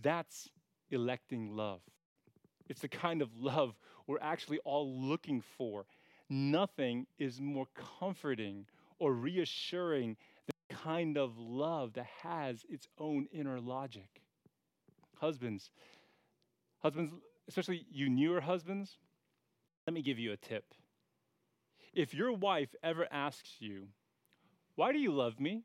That's 0.00 0.48
electing 0.90 1.54
love. 1.54 1.82
It's 2.70 2.80
the 2.80 2.88
kind 2.88 3.20
of 3.20 3.36
love 3.36 3.74
we're 4.06 4.18
actually 4.22 4.60
all 4.64 4.90
looking 4.98 5.42
for. 5.58 5.84
Nothing 6.34 7.06
is 7.18 7.42
more 7.42 7.66
comforting 7.74 8.64
or 8.98 9.12
reassuring 9.12 10.16
than 10.46 10.78
kind 10.78 11.18
of 11.18 11.36
love 11.36 11.92
that 11.92 12.06
has 12.22 12.64
its 12.70 12.88
own 12.98 13.26
inner 13.34 13.60
logic. 13.60 14.22
Husbands, 15.18 15.70
husbands, 16.78 17.12
especially 17.48 17.84
you 17.90 18.08
newer 18.08 18.40
husbands, 18.40 18.96
let 19.86 19.92
me 19.92 20.00
give 20.00 20.18
you 20.18 20.32
a 20.32 20.38
tip. 20.38 20.64
If 21.92 22.14
your 22.14 22.32
wife 22.32 22.74
ever 22.82 23.06
asks 23.10 23.56
you, 23.58 23.88
Why 24.74 24.92
do 24.92 24.98
you 24.98 25.12
love 25.12 25.38
me? 25.38 25.64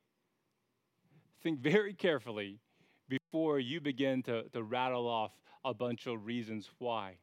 think 1.43 1.61
very 1.61 1.93
carefully 1.93 2.59
before 3.07 3.57
you 3.57 3.79
begin 3.79 4.21
to, 4.23 4.43
to 4.49 4.61
rattle 4.61 5.07
off 5.07 5.31
a 5.63 5.73
bunch 5.73 6.07
of 6.07 6.25
reasons 6.25 6.69
why. 6.77 7.19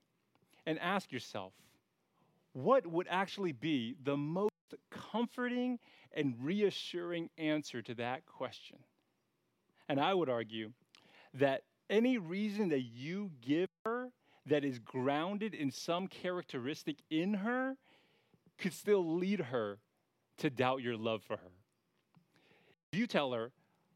And 0.65 0.79
ask 0.79 1.13
yourself, 1.13 1.53
what 2.55 2.87
would 2.87 3.07
actually 3.11 3.53
be 3.53 3.95
the 4.03 4.17
most 4.17 4.51
comforting 4.91 5.79
and 6.13 6.35
reassuring 6.41 7.29
answer 7.37 7.83
to 7.83 7.95
that 7.97 8.25
question? 8.25 8.79
And 9.89 10.01
I 10.01 10.15
would 10.15 10.31
argue 10.31 10.73
that 11.35 11.63
any 11.91 12.17
reason 12.17 12.71
that 12.71 12.81
you 12.81 13.31
give 13.43 13.69
her 13.85 14.09
that 14.47 14.65
is 14.65 14.79
grounded 14.79 15.53
in 15.53 15.71
some 15.71 16.07
characteristic 16.07 16.97
in 17.11 17.35
her 17.35 17.77
could 18.59 18.73
still 18.73 19.17
lead 19.17 19.41
her 19.41 19.79
to 20.39 20.49
doubt 20.49 20.81
your 20.81 20.97
love 20.97 21.23
for 21.23 21.37
her. 21.37 21.53
If 22.93 22.99
you 22.99 23.07
tell 23.07 23.33
her, 23.33 23.51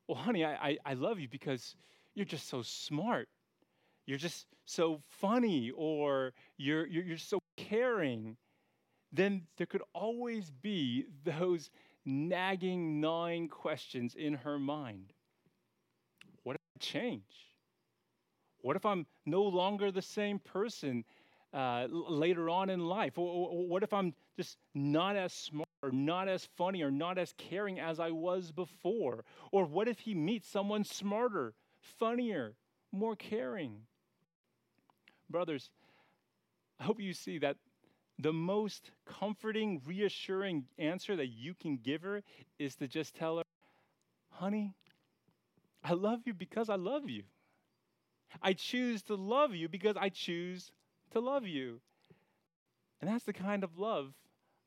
well, 0.07 0.19
honey, 0.19 0.45
I, 0.45 0.53
I, 0.55 0.79
I 0.85 0.95
love 0.95 1.21
you 1.21 1.29
because 1.29 1.75
you're 2.15 2.27
just 2.27 2.49
so 2.49 2.63
smart. 2.63 3.29
You're 4.07 4.19
just 4.19 4.47
so 4.65 5.01
funny, 5.21 5.71
or 5.77 6.33
you're, 6.57 6.87
you're, 6.87 7.05
you're 7.05 7.19
so 7.19 7.41
caring. 7.57 8.37
Then 9.13 9.47
there 9.57 9.67
could 9.67 9.83
always 9.95 10.51
be 10.51 11.07
those 11.25 11.71
nagging, 12.05 13.01
gnawing 13.01 13.49
questions 13.49 14.15
in 14.15 14.35
her 14.35 14.59
mind. 14.59 15.13
What 16.43 16.57
if 16.57 16.61
I 16.77 16.79
change? 16.79 17.55
What 18.61 18.77
if 18.77 18.85
I'm 18.85 19.07
no 19.25 19.43
longer 19.43 19.91
the 19.91 20.03
same 20.03 20.39
person 20.39 21.05
uh, 21.55 21.87
later 21.91 22.51
on 22.51 22.71
in 22.71 22.81
life? 22.81 23.13
What 23.17 23.83
if 23.83 23.93
I'm 23.93 24.15
just 24.37 24.59
not 24.75 25.17
as 25.17 25.33
smart 25.33 25.69
or 25.83 25.91
not 25.91 26.29
as 26.29 26.49
funny 26.57 26.83
or 26.83 26.91
not 26.91 27.19
as 27.19 27.33
caring 27.39 27.79
as 27.79 28.01
I 28.01 28.11
was 28.11 28.53
before? 28.53 29.25
Or 29.53 29.65
what 29.65 29.89
if 29.89 30.01
he 30.01 30.15
meets 30.15 30.49
someone 30.49 30.85
smarter, 30.85 31.55
funnier, 31.81 32.55
more 32.93 33.17
caring? 33.17 33.83
Brothers, 35.31 35.71
I 36.81 36.85
hope 36.85 37.01
you 37.01 37.13
see 37.13 37.39
that 37.39 37.57
the 38.19 38.33
most 38.33 38.91
comforting, 39.07 39.81
reassuring 39.87 40.65
answer 40.79 41.15
that 41.17 41.29
you 41.29 41.55
can 41.55 41.77
give 41.77 42.03
her 42.03 42.23
is 42.59 42.75
to 42.77 42.89
just 42.89 43.15
tell 43.15 43.39
her, 43.39 43.45
honey, 44.31 44.75
I 45.85 45.93
love 45.93 46.21
you 46.25 46.35
because 46.35 46.69
I 46.69 46.75
love 46.75 47.09
you. 47.09 47.23
I 48.43 48.53
choose 48.53 49.03
to 49.05 49.15
love 49.15 49.55
you 49.55 49.69
because 49.69 49.97
I 49.97 50.09
choose 50.09 50.73
to 51.13 51.21
love 51.21 51.47
you. 51.47 51.81
And 53.01 53.09
that's 53.09 53.25
the 53.25 53.33
kind 53.33 53.63
of 53.63 53.79
love, 53.79 54.13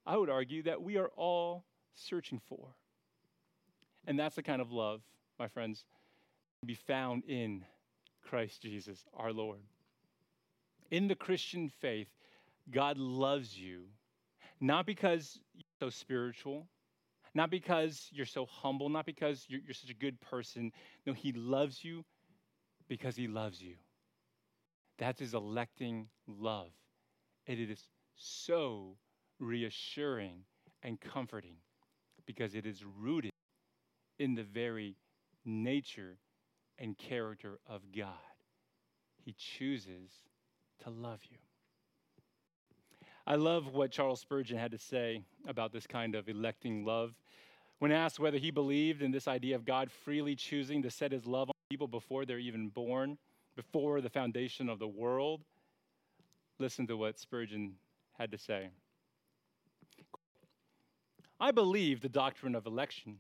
I 0.06 0.18
would 0.18 0.30
argue, 0.30 0.64
that 0.64 0.82
we 0.82 0.98
are 0.98 1.12
all 1.18 1.66
searching 1.94 2.40
for. 2.48 2.70
And 4.08 4.18
that's 4.18 4.36
the 4.36 4.44
kind 4.44 4.62
of 4.62 4.72
love, 4.72 5.02
my 5.38 5.48
friends, 5.48 5.86
to 6.62 6.66
be 6.66 6.74
found 6.74 7.24
in 7.26 7.66
Christ 8.24 8.62
Jesus, 8.62 9.06
our 9.14 9.34
Lord. 9.34 9.60
In 10.90 11.08
the 11.08 11.16
Christian 11.16 11.70
faith, 11.70 12.08
God 12.70 12.98
loves 12.98 13.58
you, 13.58 13.86
not 14.60 14.86
because 14.86 15.40
you're 15.54 15.64
so 15.80 15.90
spiritual, 15.90 16.68
not 17.34 17.50
because 17.50 18.10
you're 18.12 18.26
so 18.26 18.46
humble, 18.46 18.90
not 18.90 19.06
because 19.06 19.46
you're, 19.48 19.62
you're 19.66 19.74
such 19.74 19.90
a 19.90 19.96
good 19.96 20.20
person. 20.22 20.72
No, 21.06 21.14
He 21.14 21.32
loves 21.32 21.84
you 21.84 22.04
because 22.88 23.16
He 23.16 23.28
loves 23.28 23.62
you. 23.62 23.76
That's 24.98 25.20
His 25.20 25.34
electing 25.34 26.08
love. 26.28 26.72
And 27.48 27.60
it 27.60 27.72
is 27.72 27.88
so 28.16 28.98
reassuring 29.40 30.44
and 30.84 31.00
comforting 31.00 31.56
because 32.26 32.54
it 32.54 32.66
is 32.66 32.84
rooted 33.00 33.32
in 34.20 34.36
the 34.36 34.44
very 34.44 34.96
nature 35.46 36.18
and 36.78 36.98
character 36.98 37.60
of 37.68 37.82
God. 37.96 38.14
He 39.24 39.34
chooses 39.34 40.12
to 40.84 40.90
love 40.90 41.20
you. 41.30 41.38
I 43.32 43.36
love 43.36 43.74
what 43.74 43.92
Charles 43.92 44.20
Spurgeon 44.20 44.58
had 44.58 44.72
to 44.72 44.78
say 44.78 45.24
about 45.48 45.72
this 45.72 45.88
kind 45.88 46.16
of 46.16 46.28
electing 46.28 46.84
love. 46.84 47.14
When 47.80 47.90
asked 47.90 48.20
whether 48.20 48.38
he 48.38 48.52
believed 48.52 49.02
in 49.02 49.12
this 49.12 49.26
idea 49.26 49.56
of 49.56 49.64
God 49.64 49.90
freely 49.90 50.36
choosing 50.36 50.84
to 50.84 50.92
set 50.92 51.14
his 51.14 51.26
love 51.26 51.48
on 51.48 51.54
people 51.70 51.88
before 51.88 52.26
they're 52.26 52.40
even 52.40 52.68
born, 52.68 53.18
before 53.56 54.02
the 54.02 54.10
foundation 54.10 54.68
of 54.68 54.80
the 54.80 54.88
world, 54.90 55.46
listen 56.60 56.86
to 56.88 56.98
what 56.98 57.18
Spurgeon 57.18 57.76
had 58.18 58.32
to 58.32 58.38
say. 58.38 58.68
I 61.40 61.52
believe 61.52 62.02
the 62.02 62.10
doctrine 62.10 62.54
of 62.54 62.66
election 62.66 63.20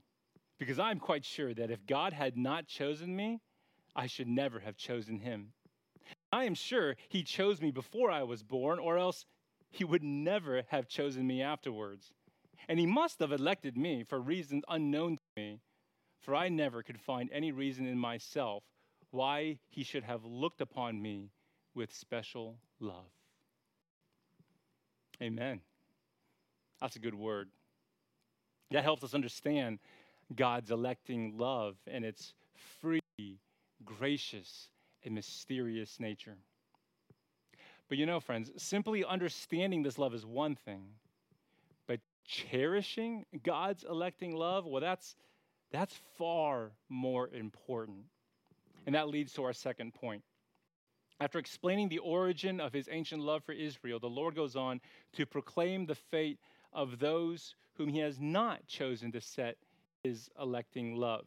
because 0.59 0.77
I'm 0.77 0.99
quite 0.99 1.23
sure 1.23 1.53
that 1.53 1.71
if 1.71 1.87
God 1.87 2.11
had 2.11 2.35
not 2.35 2.67
chosen 2.67 3.15
me, 3.15 3.39
I 3.95 4.07
should 4.07 4.27
never 4.27 4.59
have 4.59 4.75
chosen 4.75 5.19
him. 5.19 5.53
I 6.33 6.43
am 6.43 6.53
sure 6.53 6.97
he 7.07 7.23
chose 7.23 7.61
me 7.61 7.71
before 7.71 8.11
I 8.11 8.23
was 8.23 8.43
born, 8.43 8.77
or 8.77 8.97
else 8.97 9.25
he 9.71 9.83
would 9.85 10.03
never 10.03 10.63
have 10.67 10.87
chosen 10.87 11.25
me 11.25 11.41
afterwards. 11.41 12.11
And 12.67 12.77
he 12.77 12.85
must 12.85 13.19
have 13.19 13.31
elected 13.31 13.77
me 13.77 14.03
for 14.03 14.19
reasons 14.19 14.63
unknown 14.69 15.15
to 15.15 15.41
me, 15.41 15.61
for 16.19 16.35
I 16.35 16.49
never 16.49 16.83
could 16.83 16.99
find 16.99 17.29
any 17.31 17.51
reason 17.51 17.87
in 17.87 17.97
myself 17.97 18.63
why 19.09 19.57
he 19.69 19.83
should 19.83 20.03
have 20.03 20.23
looked 20.23 20.61
upon 20.61 21.01
me 21.01 21.31
with 21.73 21.93
special 21.93 22.57
love. 22.79 23.09
Amen. 25.21 25.61
That's 26.79 26.95
a 26.95 26.99
good 26.99 27.15
word. 27.15 27.49
That 28.71 28.83
helps 28.83 29.03
us 29.03 29.13
understand 29.13 29.79
God's 30.35 30.71
electing 30.71 31.37
love 31.37 31.75
and 31.87 32.05
its 32.05 32.33
free, 32.79 33.39
gracious, 33.83 34.69
and 35.03 35.15
mysterious 35.15 35.99
nature. 35.99 36.37
But 37.91 37.97
you 37.97 38.05
know, 38.05 38.21
friends, 38.21 38.49
simply 38.55 39.03
understanding 39.03 39.83
this 39.83 39.97
love 39.97 40.13
is 40.13 40.25
one 40.25 40.55
thing, 40.55 40.85
but 41.87 41.99
cherishing 42.25 43.25
God's 43.43 43.83
electing 43.83 44.33
love, 44.33 44.65
well, 44.65 44.79
that's, 44.79 45.17
that's 45.73 45.99
far 46.17 46.71
more 46.87 47.27
important. 47.33 48.05
And 48.85 48.95
that 48.95 49.09
leads 49.09 49.33
to 49.33 49.43
our 49.43 49.51
second 49.51 49.93
point. 49.93 50.23
After 51.19 51.37
explaining 51.37 51.89
the 51.89 51.97
origin 51.97 52.61
of 52.61 52.71
his 52.71 52.87
ancient 52.89 53.23
love 53.23 53.43
for 53.43 53.51
Israel, 53.51 53.99
the 53.99 54.07
Lord 54.07 54.35
goes 54.35 54.55
on 54.55 54.79
to 55.17 55.25
proclaim 55.25 55.85
the 55.85 55.95
fate 55.95 56.39
of 56.71 56.97
those 56.97 57.55
whom 57.73 57.89
he 57.89 57.99
has 57.99 58.21
not 58.21 58.65
chosen 58.67 59.11
to 59.11 59.19
set 59.19 59.57
his 60.01 60.29
electing 60.39 60.95
love. 60.95 61.25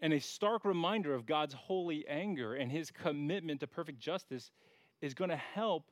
And 0.00 0.12
a 0.12 0.20
stark 0.20 0.64
reminder 0.64 1.14
of 1.14 1.26
God's 1.26 1.54
holy 1.54 2.06
anger 2.06 2.54
and 2.54 2.70
his 2.70 2.92
commitment 2.92 3.58
to 3.58 3.66
perfect 3.66 3.98
justice 3.98 4.52
is 5.04 5.12
going 5.12 5.28
to 5.28 5.36
help 5.36 5.90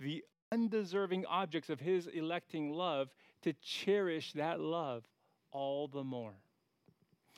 the 0.00 0.24
undeserving 0.50 1.26
objects 1.26 1.68
of 1.68 1.78
his 1.78 2.06
electing 2.06 2.70
love 2.72 3.10
to 3.42 3.52
cherish 3.62 4.32
that 4.32 4.58
love 4.58 5.04
all 5.52 5.86
the 5.86 6.02
more. 6.02 6.32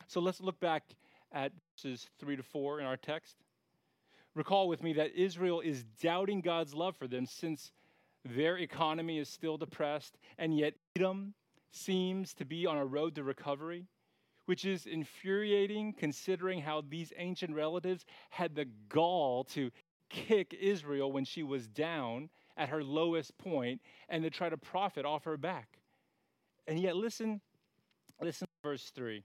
So 0.06 0.20
let's 0.20 0.40
look 0.40 0.60
back 0.60 0.84
at 1.32 1.50
verses 1.74 2.08
3 2.20 2.36
to 2.36 2.44
4 2.44 2.78
in 2.78 2.86
our 2.86 2.96
text. 2.96 3.34
Recall 4.36 4.68
with 4.68 4.84
me 4.84 4.92
that 4.92 5.16
Israel 5.16 5.60
is 5.60 5.82
doubting 6.00 6.42
God's 6.42 6.74
love 6.74 6.94
for 6.96 7.08
them 7.08 7.26
since 7.26 7.72
their 8.24 8.58
economy 8.58 9.18
is 9.18 9.28
still 9.28 9.56
depressed, 9.56 10.16
and 10.38 10.56
yet 10.56 10.74
Edom 10.94 11.34
seems 11.72 12.34
to 12.34 12.44
be 12.44 12.66
on 12.66 12.76
a 12.76 12.86
road 12.86 13.16
to 13.16 13.24
recovery, 13.24 13.86
which 14.44 14.64
is 14.64 14.86
infuriating 14.86 15.92
considering 15.92 16.60
how 16.60 16.84
these 16.88 17.12
ancient 17.16 17.52
relatives 17.52 18.04
had 18.30 18.54
the 18.54 18.68
gall 18.88 19.42
to 19.42 19.72
kick 20.08 20.54
Israel 20.58 21.12
when 21.12 21.24
she 21.24 21.42
was 21.42 21.66
down 21.66 22.30
at 22.56 22.68
her 22.68 22.82
lowest 22.82 23.36
point 23.38 23.80
and 24.08 24.22
to 24.22 24.30
try 24.30 24.48
to 24.48 24.56
profit 24.56 25.04
off 25.04 25.24
her 25.24 25.36
back. 25.36 25.78
And 26.66 26.80
yet, 26.80 26.96
listen, 26.96 27.40
listen 28.20 28.48
verse 28.62 28.90
3. 28.94 29.22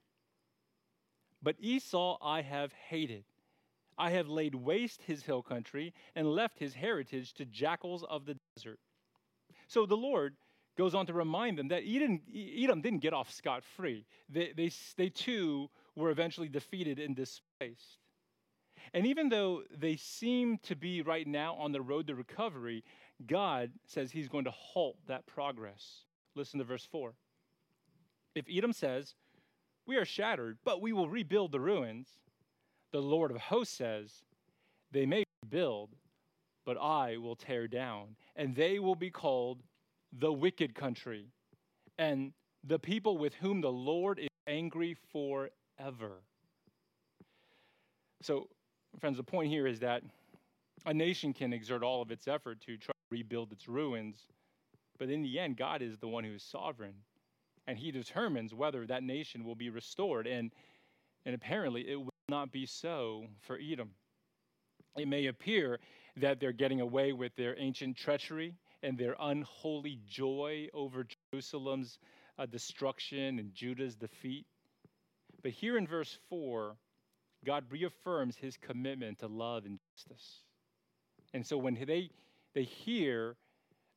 But 1.42 1.56
Esau 1.60 2.18
I 2.22 2.42
have 2.42 2.72
hated. 2.74 3.24
I 3.98 4.12
have 4.12 4.28
laid 4.28 4.56
waste 4.56 5.02
his 5.04 5.24
hill 5.24 5.42
country 5.42 5.94
and 6.16 6.28
left 6.28 6.60
his 6.60 6.74
heritage 6.74 7.34
to 7.34 7.46
jackals 7.46 8.04
of 8.04 8.26
the 8.26 8.38
desert. 8.56 8.80
So 9.68 9.86
the 9.86 9.98
Lord 9.98 10.36
goes 10.78 10.96
on 10.96 11.06
to 11.08 11.14
remind 11.14 11.58
them 11.58 11.68
that 11.70 11.84
Edom, 11.86 12.22
Edom 12.34 12.82
didn't 12.82 13.02
get 13.02 13.14
off 13.14 13.32
scot 13.32 13.64
free. 13.64 14.06
They, 14.30 14.54
they, 14.56 14.72
they 14.98 15.10
too 15.10 15.70
were 15.96 16.10
eventually 16.10 16.50
defeated 16.50 17.00
and 17.00 17.16
displaced. 17.16 18.00
And 18.94 19.06
even 19.06 19.30
though 19.30 19.64
they 19.76 19.96
seem 19.96 20.58
to 20.64 20.76
be 20.76 21.02
right 21.02 21.28
now 21.28 21.56
on 21.56 21.72
the 21.72 21.82
road 21.82 22.08
to 22.08 22.16
recovery, 22.16 22.84
God 23.26 23.72
says 23.86 24.12
he's 24.12 24.28
going 24.28 24.46
to 24.46 24.52
halt 24.52 24.98
that 25.08 25.26
progress. 25.26 26.06
Listen 26.36 26.60
to 26.60 26.66
verse 26.66 26.88
4. 26.92 27.14
If 28.36 28.46
Edom 28.50 28.74
says, 28.74 29.16
We 29.86 29.98
are 29.98 30.06
shattered, 30.06 30.58
but 30.64 30.82
we 30.82 30.94
will 30.94 31.10
rebuild 31.10 31.52
the 31.52 31.60
ruins, 31.60 32.08
the 32.92 33.02
Lord 33.02 33.32
of 33.32 33.38
hosts 33.38 33.78
says, 33.78 34.24
They 34.92 35.06
may 35.06 35.24
rebuild, 35.44 35.96
but 36.66 36.78
I 36.78 37.18
will 37.18 37.36
tear 37.36 37.68
down, 37.68 38.16
and 38.36 38.56
they 38.56 38.80
will 38.80 38.96
be 38.96 39.10
called 39.10 39.64
the 40.18 40.32
wicked 40.32 40.76
country, 40.76 41.28
and 41.98 42.34
the 42.64 42.80
people 42.80 43.18
with 43.18 43.36
whom 43.36 43.62
the 43.62 43.72
Lord 43.72 44.20
is 44.20 44.28
angry 44.48 44.96
forever. 45.12 46.22
So, 48.22 48.50
friends, 49.00 49.18
the 49.18 49.24
point 49.24 49.50
here 49.50 49.68
is 49.68 49.80
that 49.80 50.04
a 50.86 50.94
nation 50.94 51.34
can 51.34 51.54
exert 51.54 51.84
all 51.84 52.02
of 52.02 52.12
its 52.12 52.28
effort 52.28 52.60
to 52.62 52.78
try 52.78 52.92
to 52.92 53.16
rebuild 53.16 53.52
its 53.52 53.68
ruins, 53.68 54.26
but 54.98 55.10
in 55.10 55.22
the 55.22 55.40
end, 55.40 55.58
God 55.58 55.82
is 55.82 55.98
the 55.98 56.08
one 56.08 56.24
who 56.24 56.34
is 56.34 56.44
sovereign, 56.44 56.94
and 57.68 57.78
He 57.78 57.92
determines 57.92 58.54
whether 58.54 58.86
that 58.86 59.04
nation 59.04 59.44
will 59.44 59.56
be 59.56 59.70
restored. 59.70 60.28
And, 60.28 60.52
and 61.26 61.36
apparently, 61.36 61.90
it 61.90 61.96
will 61.96 62.10
not 62.30 62.52
be 62.52 62.66
so 62.66 63.26
for 63.42 63.60
Edom. 63.60 63.92
It 64.98 65.08
may 65.08 65.28
appear 65.28 65.80
that 66.18 66.40
they're 66.40 66.52
getting 66.52 66.82
away 66.82 67.14
with 67.14 67.36
their 67.36 67.58
ancient 67.58 67.98
treachery 67.98 68.56
and 68.84 68.98
their 68.98 69.16
unholy 69.20 70.00
joy 70.08 70.68
over 70.74 71.06
Jerusalem's 71.32 72.00
uh, 72.38 72.46
destruction 72.46 73.40
and 73.40 73.54
Judah's 73.54 73.96
defeat. 73.96 74.46
But 75.42 75.52
here 75.52 75.78
in 75.78 75.88
verse 75.88 76.18
4, 76.30 76.76
God 77.46 77.66
reaffirms 77.70 78.38
his 78.38 78.58
commitment 78.58 79.20
to 79.20 79.28
love 79.28 79.66
and 79.66 79.80
justice. 79.96 80.42
And 81.34 81.46
so 81.46 81.58
when 81.58 81.76
they, 81.76 82.10
they 82.54 82.64
hear 82.64 83.36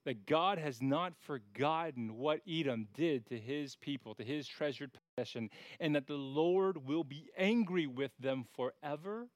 that 0.04 0.26
God 0.26 0.58
has 0.58 0.82
not 0.82 1.14
forgotten 1.26 2.16
what 2.16 2.40
Edom 2.48 2.88
did 2.94 3.26
to 3.26 3.38
his 3.38 3.76
people, 3.76 4.14
to 4.14 4.24
his 4.24 4.46
treasured 4.46 4.90
possession, 5.16 5.50
and 5.80 5.94
that 5.94 6.06
the 6.06 6.14
Lord 6.14 6.86
will 6.86 7.04
be 7.04 7.30
angry 7.36 7.86
with 7.86 8.12
them 8.20 8.44
forever, 8.54 9.26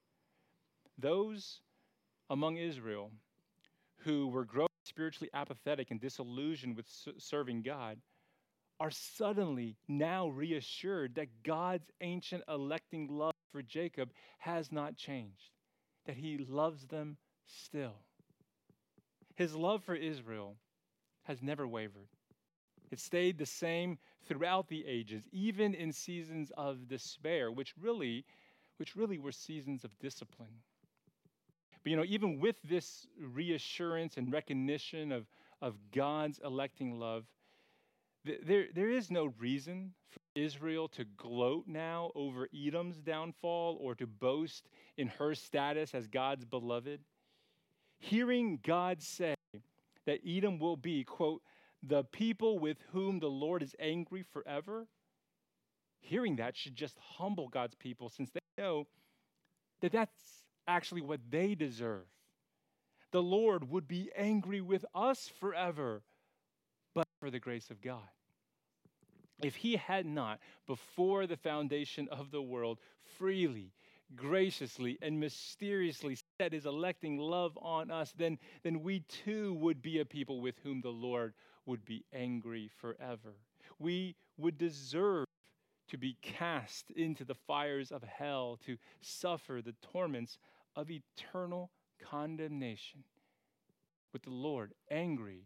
those 0.98 1.60
among 2.30 2.56
Israel 2.56 3.10
who 3.98 4.28
were 4.28 4.44
growing 4.44 4.68
spiritually 4.84 5.30
apathetic 5.34 5.90
and 5.90 6.00
disillusioned 6.00 6.76
with 6.76 6.86
serving 7.18 7.62
God 7.62 7.98
are 8.80 8.90
suddenly 8.90 9.76
now 9.88 10.28
reassured 10.28 11.14
that 11.16 11.42
God's 11.42 11.90
ancient 12.00 12.44
electing 12.48 13.08
love 13.10 13.32
for 13.50 13.62
Jacob 13.62 14.10
has 14.38 14.70
not 14.72 14.96
changed, 14.96 15.50
that 16.06 16.16
he 16.16 16.38
loves 16.48 16.86
them 16.86 17.16
still. 17.46 17.96
His 19.34 19.54
love 19.54 19.84
for 19.84 19.94
Israel 19.94 20.56
has 21.24 21.42
never 21.42 21.66
wavered. 21.66 22.08
It 22.90 23.00
stayed 23.00 23.38
the 23.38 23.46
same 23.46 23.98
throughout 24.26 24.68
the 24.68 24.86
ages, 24.86 25.24
even 25.32 25.74
in 25.74 25.92
seasons 25.92 26.50
of 26.56 26.88
despair, 26.88 27.52
which 27.52 27.74
really, 27.80 28.24
which 28.78 28.96
really 28.96 29.18
were 29.18 29.32
seasons 29.32 29.84
of 29.84 29.98
discipline. 29.98 30.62
But 31.82 31.90
you 31.90 31.96
know, 31.96 32.04
even 32.04 32.40
with 32.40 32.56
this 32.62 33.06
reassurance 33.20 34.16
and 34.16 34.32
recognition 34.32 35.12
of, 35.12 35.26
of 35.60 35.76
God's 35.92 36.40
electing 36.44 36.98
love, 36.98 37.24
there, 38.42 38.66
there 38.74 38.90
is 38.90 39.10
no 39.10 39.32
reason 39.38 39.92
for 40.10 40.20
Israel 40.34 40.88
to 40.88 41.04
gloat 41.16 41.64
now 41.66 42.10
over 42.14 42.48
Edom's 42.54 42.98
downfall 42.98 43.78
or 43.80 43.94
to 43.94 44.06
boast 44.06 44.68
in 44.96 45.08
her 45.08 45.34
status 45.34 45.94
as 45.94 46.06
God's 46.06 46.44
beloved. 46.44 47.00
Hearing 47.98 48.60
God 48.62 49.02
say 49.02 49.34
that 50.06 50.20
Edom 50.26 50.58
will 50.58 50.76
be, 50.76 51.04
quote, 51.04 51.42
the 51.82 52.04
people 52.04 52.58
with 52.58 52.78
whom 52.92 53.20
the 53.20 53.30
Lord 53.30 53.62
is 53.62 53.74
angry 53.78 54.22
forever, 54.22 54.86
hearing 56.00 56.36
that 56.36 56.56
should 56.56 56.74
just 56.74 56.96
humble 56.98 57.48
God's 57.48 57.74
people 57.74 58.08
since 58.08 58.30
they 58.30 58.62
know 58.62 58.86
that 59.80 59.92
that's 59.92 60.42
actually 60.66 61.02
what 61.02 61.20
they 61.30 61.54
deserve. 61.54 62.06
The 63.12 63.22
Lord 63.22 63.70
would 63.70 63.88
be 63.88 64.10
angry 64.16 64.60
with 64.60 64.84
us 64.94 65.30
forever, 65.40 66.02
but 66.94 67.06
for 67.20 67.30
the 67.30 67.38
grace 67.38 67.70
of 67.70 67.80
God. 67.80 68.08
If 69.40 69.56
he 69.56 69.76
had 69.76 70.04
not, 70.06 70.40
before 70.66 71.26
the 71.26 71.36
foundation 71.36 72.08
of 72.08 72.30
the 72.30 72.42
world, 72.42 72.80
freely, 73.18 73.72
graciously, 74.16 74.98
and 75.00 75.20
mysteriously 75.20 76.16
set 76.40 76.52
his 76.52 76.66
electing 76.66 77.18
love 77.18 77.56
on 77.60 77.90
us, 77.90 78.12
then, 78.16 78.38
then 78.62 78.82
we 78.82 79.00
too 79.00 79.54
would 79.54 79.80
be 79.80 80.00
a 80.00 80.04
people 80.04 80.40
with 80.40 80.58
whom 80.62 80.80
the 80.80 80.88
Lord 80.90 81.34
would 81.66 81.84
be 81.84 82.04
angry 82.12 82.70
forever. 82.80 83.36
We 83.78 84.16
would 84.38 84.58
deserve 84.58 85.26
to 85.88 85.98
be 85.98 86.16
cast 86.20 86.90
into 86.90 87.24
the 87.24 87.34
fires 87.34 87.92
of 87.92 88.02
hell, 88.02 88.58
to 88.66 88.76
suffer 89.00 89.60
the 89.62 89.74
torments 89.92 90.38
of 90.74 90.90
eternal 90.90 91.70
condemnation, 92.02 93.04
with 94.12 94.22
the 94.22 94.30
Lord 94.30 94.74
angry 94.90 95.44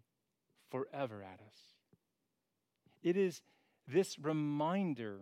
forever 0.71 1.23
at 1.23 1.41
us. 1.41 1.57
It 3.03 3.17
is 3.17 3.43
this 3.93 4.19
reminder 4.19 5.21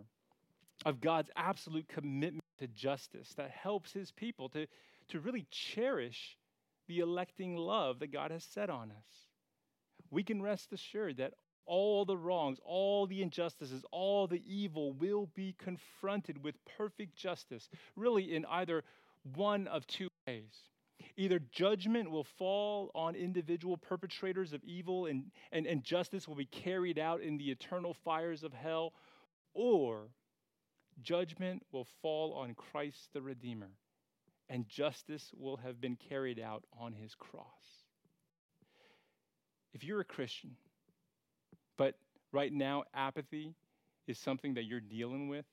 of 0.85 1.01
God's 1.01 1.29
absolute 1.35 1.87
commitment 1.87 2.43
to 2.59 2.67
justice 2.67 3.33
that 3.37 3.51
helps 3.51 3.93
his 3.93 4.11
people 4.11 4.49
to, 4.49 4.67
to 5.09 5.19
really 5.19 5.45
cherish 5.51 6.37
the 6.87 6.99
electing 6.99 7.55
love 7.55 7.99
that 7.99 8.11
God 8.11 8.31
has 8.31 8.43
set 8.43 8.69
on 8.69 8.91
us. 8.91 9.27
We 10.09 10.23
can 10.23 10.41
rest 10.41 10.73
assured 10.73 11.17
that 11.17 11.33
all 11.65 12.05
the 12.05 12.17
wrongs, 12.17 12.59
all 12.65 13.07
the 13.07 13.21
injustices, 13.21 13.85
all 13.91 14.27
the 14.27 14.41
evil 14.45 14.93
will 14.93 15.29
be 15.35 15.55
confronted 15.57 16.43
with 16.43 16.55
perfect 16.65 17.15
justice, 17.15 17.69
really 17.95 18.35
in 18.35 18.45
either 18.45 18.83
one 19.35 19.67
of 19.67 19.87
two 19.87 20.09
ways. 20.27 20.69
Either 21.17 21.39
judgment 21.51 22.09
will 22.09 22.23
fall 22.23 22.91
on 22.95 23.15
individual 23.15 23.77
perpetrators 23.77 24.53
of 24.53 24.63
evil 24.63 25.05
and, 25.05 25.31
and, 25.51 25.67
and 25.67 25.83
justice 25.83 26.27
will 26.27 26.35
be 26.35 26.45
carried 26.45 26.97
out 26.97 27.21
in 27.21 27.37
the 27.37 27.51
eternal 27.51 27.93
fires 27.93 28.43
of 28.43 28.53
hell, 28.53 28.93
or 29.53 30.09
judgment 31.01 31.63
will 31.71 31.87
fall 32.01 32.33
on 32.33 32.55
Christ 32.55 33.09
the 33.13 33.21
Redeemer 33.21 33.71
and 34.51 34.67
justice 34.67 35.31
will 35.37 35.55
have 35.57 35.79
been 35.79 35.95
carried 35.95 36.37
out 36.37 36.65
on 36.77 36.91
his 36.91 37.15
cross. 37.15 37.45
If 39.73 39.85
you're 39.85 40.01
a 40.01 40.05
Christian, 40.05 40.57
but 41.77 41.95
right 42.33 42.51
now 42.51 42.83
apathy 42.93 43.55
is 44.07 44.19
something 44.19 44.55
that 44.55 44.65
you're 44.65 44.81
dealing 44.81 45.29
with, 45.29 45.45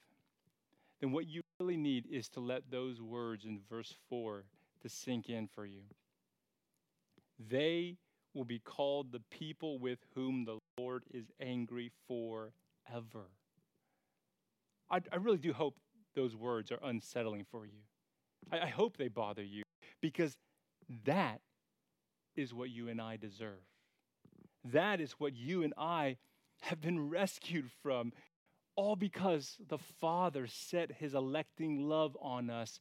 then 1.00 1.12
what 1.12 1.28
you 1.28 1.42
really 1.60 1.76
need 1.76 2.06
is 2.10 2.28
to 2.30 2.40
let 2.40 2.72
those 2.72 3.00
words 3.00 3.44
in 3.44 3.60
verse 3.70 3.94
4 4.10 4.42
to 4.82 4.88
sink 4.88 5.28
in 5.28 5.48
for 5.48 5.66
you. 5.66 5.82
They 7.38 7.96
will 8.34 8.44
be 8.44 8.58
called 8.58 9.12
the 9.12 9.22
people 9.30 9.78
with 9.78 9.98
whom 10.14 10.44
the 10.44 10.58
Lord 10.78 11.04
is 11.12 11.26
angry 11.40 11.90
forever. 12.06 13.30
I, 14.90 15.00
I 15.12 15.16
really 15.16 15.38
do 15.38 15.52
hope 15.52 15.76
those 16.14 16.34
words 16.34 16.72
are 16.72 16.80
unsettling 16.82 17.44
for 17.50 17.66
you. 17.66 17.80
I, 18.50 18.60
I 18.60 18.66
hope 18.66 18.96
they 18.96 19.08
bother 19.08 19.42
you 19.42 19.62
because 20.00 20.36
that 21.04 21.40
is 22.36 22.54
what 22.54 22.70
you 22.70 22.88
and 22.88 23.00
I 23.00 23.16
deserve. 23.16 23.62
That 24.64 25.00
is 25.00 25.12
what 25.12 25.34
you 25.34 25.62
and 25.62 25.74
I 25.76 26.16
have 26.62 26.80
been 26.80 27.08
rescued 27.08 27.70
from 27.82 28.12
all 28.76 28.96
because 28.96 29.56
the 29.68 29.78
Father 29.78 30.46
set 30.46 30.92
his 30.92 31.14
electing 31.14 31.88
love 31.88 32.16
on 32.20 32.50
us 32.50 32.78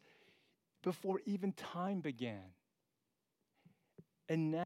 before 0.87 1.19
even 1.25 1.51
time 1.51 1.99
began. 1.99 2.53
And 4.29 4.51
now, 4.51 4.63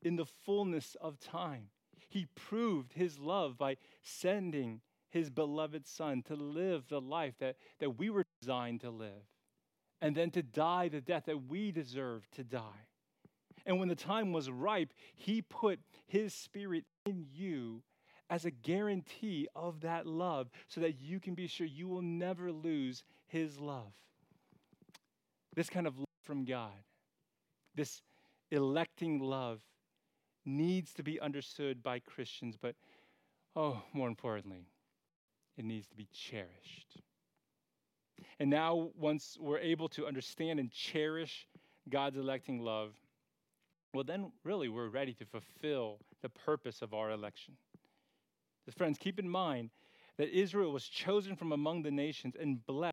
in 0.00 0.14
the 0.14 0.24
fullness 0.24 0.96
of 1.00 1.18
time, 1.18 1.70
he 2.08 2.28
proved 2.36 2.92
his 2.92 3.18
love 3.18 3.58
by 3.58 3.78
sending 4.04 4.82
his 5.10 5.30
beloved 5.30 5.84
Son 5.84 6.22
to 6.28 6.36
live 6.36 6.84
the 6.86 7.00
life 7.00 7.34
that, 7.40 7.56
that 7.80 7.98
we 7.98 8.08
were 8.08 8.24
designed 8.40 8.82
to 8.82 8.90
live, 8.90 9.26
and 10.00 10.14
then 10.14 10.30
to 10.30 10.44
die 10.44 10.86
the 10.86 11.00
death 11.00 11.24
that 11.26 11.48
we 11.48 11.72
deserve 11.72 12.30
to 12.36 12.44
die. 12.44 12.86
And 13.66 13.80
when 13.80 13.88
the 13.88 13.96
time 13.96 14.32
was 14.32 14.48
ripe, 14.48 14.92
he 15.12 15.42
put 15.42 15.80
his 16.06 16.32
spirit 16.32 16.84
in 17.04 17.26
you 17.34 17.82
as 18.30 18.44
a 18.44 18.52
guarantee 18.52 19.48
of 19.56 19.80
that 19.80 20.06
love 20.06 20.52
so 20.68 20.80
that 20.82 21.00
you 21.00 21.18
can 21.18 21.34
be 21.34 21.48
sure 21.48 21.66
you 21.66 21.88
will 21.88 22.00
never 22.00 22.52
lose 22.52 23.02
his 23.26 23.58
love. 23.58 23.92
This 25.54 25.68
kind 25.68 25.86
of 25.86 25.98
love 25.98 26.06
from 26.24 26.44
God, 26.44 26.70
this 27.74 28.02
electing 28.50 29.20
love, 29.20 29.60
needs 30.44 30.92
to 30.94 31.02
be 31.02 31.20
understood 31.20 31.82
by 31.82 31.98
Christians, 32.00 32.56
but 32.60 32.74
oh, 33.54 33.82
more 33.92 34.08
importantly, 34.08 34.66
it 35.56 35.64
needs 35.64 35.86
to 35.88 35.96
be 35.96 36.08
cherished. 36.12 37.00
And 38.40 38.50
now, 38.50 38.90
once 38.96 39.36
we're 39.40 39.58
able 39.58 39.88
to 39.90 40.06
understand 40.06 40.58
and 40.58 40.70
cherish 40.70 41.46
God's 41.88 42.16
electing 42.16 42.60
love, 42.60 42.92
well, 43.94 44.04
then 44.04 44.32
really 44.42 44.68
we're 44.68 44.88
ready 44.88 45.12
to 45.14 45.24
fulfill 45.26 45.98
the 46.22 46.28
purpose 46.28 46.82
of 46.82 46.94
our 46.94 47.10
election. 47.10 47.54
So 48.64 48.72
friends, 48.76 48.96
keep 48.98 49.18
in 49.18 49.28
mind 49.28 49.70
that 50.18 50.28
Israel 50.28 50.72
was 50.72 50.86
chosen 50.86 51.36
from 51.36 51.52
among 51.52 51.82
the 51.82 51.90
nations 51.90 52.34
and 52.40 52.64
blessed 52.66 52.91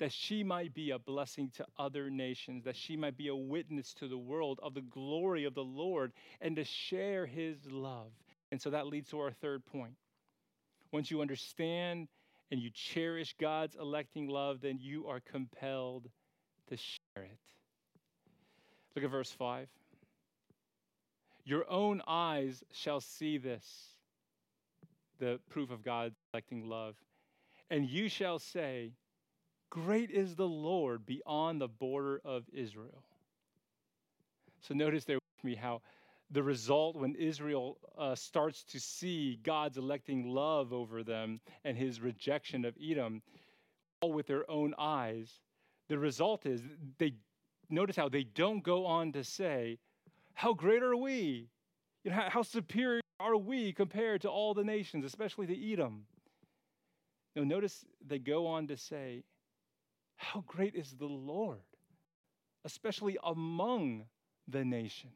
that 0.00 0.12
she 0.12 0.42
might 0.42 0.72
be 0.72 0.90
a 0.90 0.98
blessing 0.98 1.50
to 1.54 1.66
other 1.78 2.08
nations, 2.08 2.64
that 2.64 2.74
she 2.74 2.96
might 2.96 3.18
be 3.18 3.28
a 3.28 3.36
witness 3.36 3.92
to 3.92 4.08
the 4.08 4.18
world 4.18 4.58
of 4.62 4.72
the 4.72 4.80
glory 4.80 5.44
of 5.44 5.54
the 5.54 5.62
Lord 5.62 6.12
and 6.40 6.56
to 6.56 6.64
share 6.64 7.26
his 7.26 7.58
love. 7.70 8.10
And 8.50 8.60
so 8.60 8.70
that 8.70 8.86
leads 8.86 9.10
to 9.10 9.20
our 9.20 9.30
third 9.30 9.64
point. 9.66 9.94
Once 10.90 11.10
you 11.10 11.20
understand 11.20 12.08
and 12.50 12.60
you 12.60 12.70
cherish 12.70 13.36
God's 13.38 13.76
electing 13.76 14.26
love, 14.26 14.62
then 14.62 14.78
you 14.80 15.06
are 15.06 15.20
compelled 15.20 16.08
to 16.68 16.76
share 16.76 17.24
it. 17.24 17.38
Look 18.96 19.04
at 19.04 19.10
verse 19.10 19.30
5. 19.30 19.68
Your 21.44 21.70
own 21.70 22.00
eyes 22.06 22.64
shall 22.72 23.00
see 23.00 23.36
this, 23.36 23.64
the 25.18 25.38
proof 25.50 25.70
of 25.70 25.84
God's 25.84 26.16
electing 26.32 26.66
love. 26.68 26.96
And 27.70 27.88
you 27.88 28.08
shall 28.08 28.38
say, 28.38 28.92
Great 29.70 30.10
is 30.10 30.34
the 30.34 30.48
Lord 30.48 31.06
beyond 31.06 31.60
the 31.60 31.68
border 31.68 32.20
of 32.24 32.44
Israel. 32.52 33.04
So 34.60 34.74
notice 34.74 35.04
there 35.04 35.16
with 35.16 35.44
me 35.44 35.54
how 35.54 35.80
the 36.30 36.42
result 36.42 36.96
when 36.96 37.14
Israel 37.14 37.78
uh, 37.96 38.14
starts 38.14 38.64
to 38.64 38.80
see 38.80 39.38
God's 39.42 39.78
electing 39.78 40.28
love 40.28 40.72
over 40.72 41.02
them 41.02 41.40
and 41.64 41.76
his 41.76 42.00
rejection 42.00 42.64
of 42.64 42.76
Edom, 42.82 43.22
all 44.00 44.12
with 44.12 44.26
their 44.26 44.48
own 44.50 44.74
eyes, 44.78 45.40
the 45.88 45.98
result 45.98 46.46
is 46.46 46.62
they 46.98 47.14
notice 47.68 47.96
how 47.96 48.08
they 48.08 48.24
don't 48.24 48.62
go 48.62 48.86
on 48.86 49.12
to 49.12 49.24
say, 49.24 49.78
How 50.34 50.52
great 50.52 50.82
are 50.82 50.96
we? 50.96 51.48
You 52.04 52.10
know, 52.10 52.16
how, 52.16 52.30
how 52.30 52.42
superior 52.42 53.00
are 53.18 53.36
we 53.36 53.72
compared 53.72 54.22
to 54.22 54.28
all 54.28 54.54
the 54.54 54.64
nations, 54.64 55.04
especially 55.04 55.46
the 55.46 55.72
Edom? 55.72 56.06
Now, 57.36 57.44
notice 57.44 57.84
they 58.06 58.18
go 58.18 58.46
on 58.46 58.66
to 58.68 58.76
say, 58.76 59.22
How 60.20 60.44
great 60.46 60.74
is 60.74 60.92
the 60.92 61.06
Lord, 61.06 61.62
especially 62.66 63.16
among 63.24 64.04
the 64.46 64.62
nations. 64.62 65.14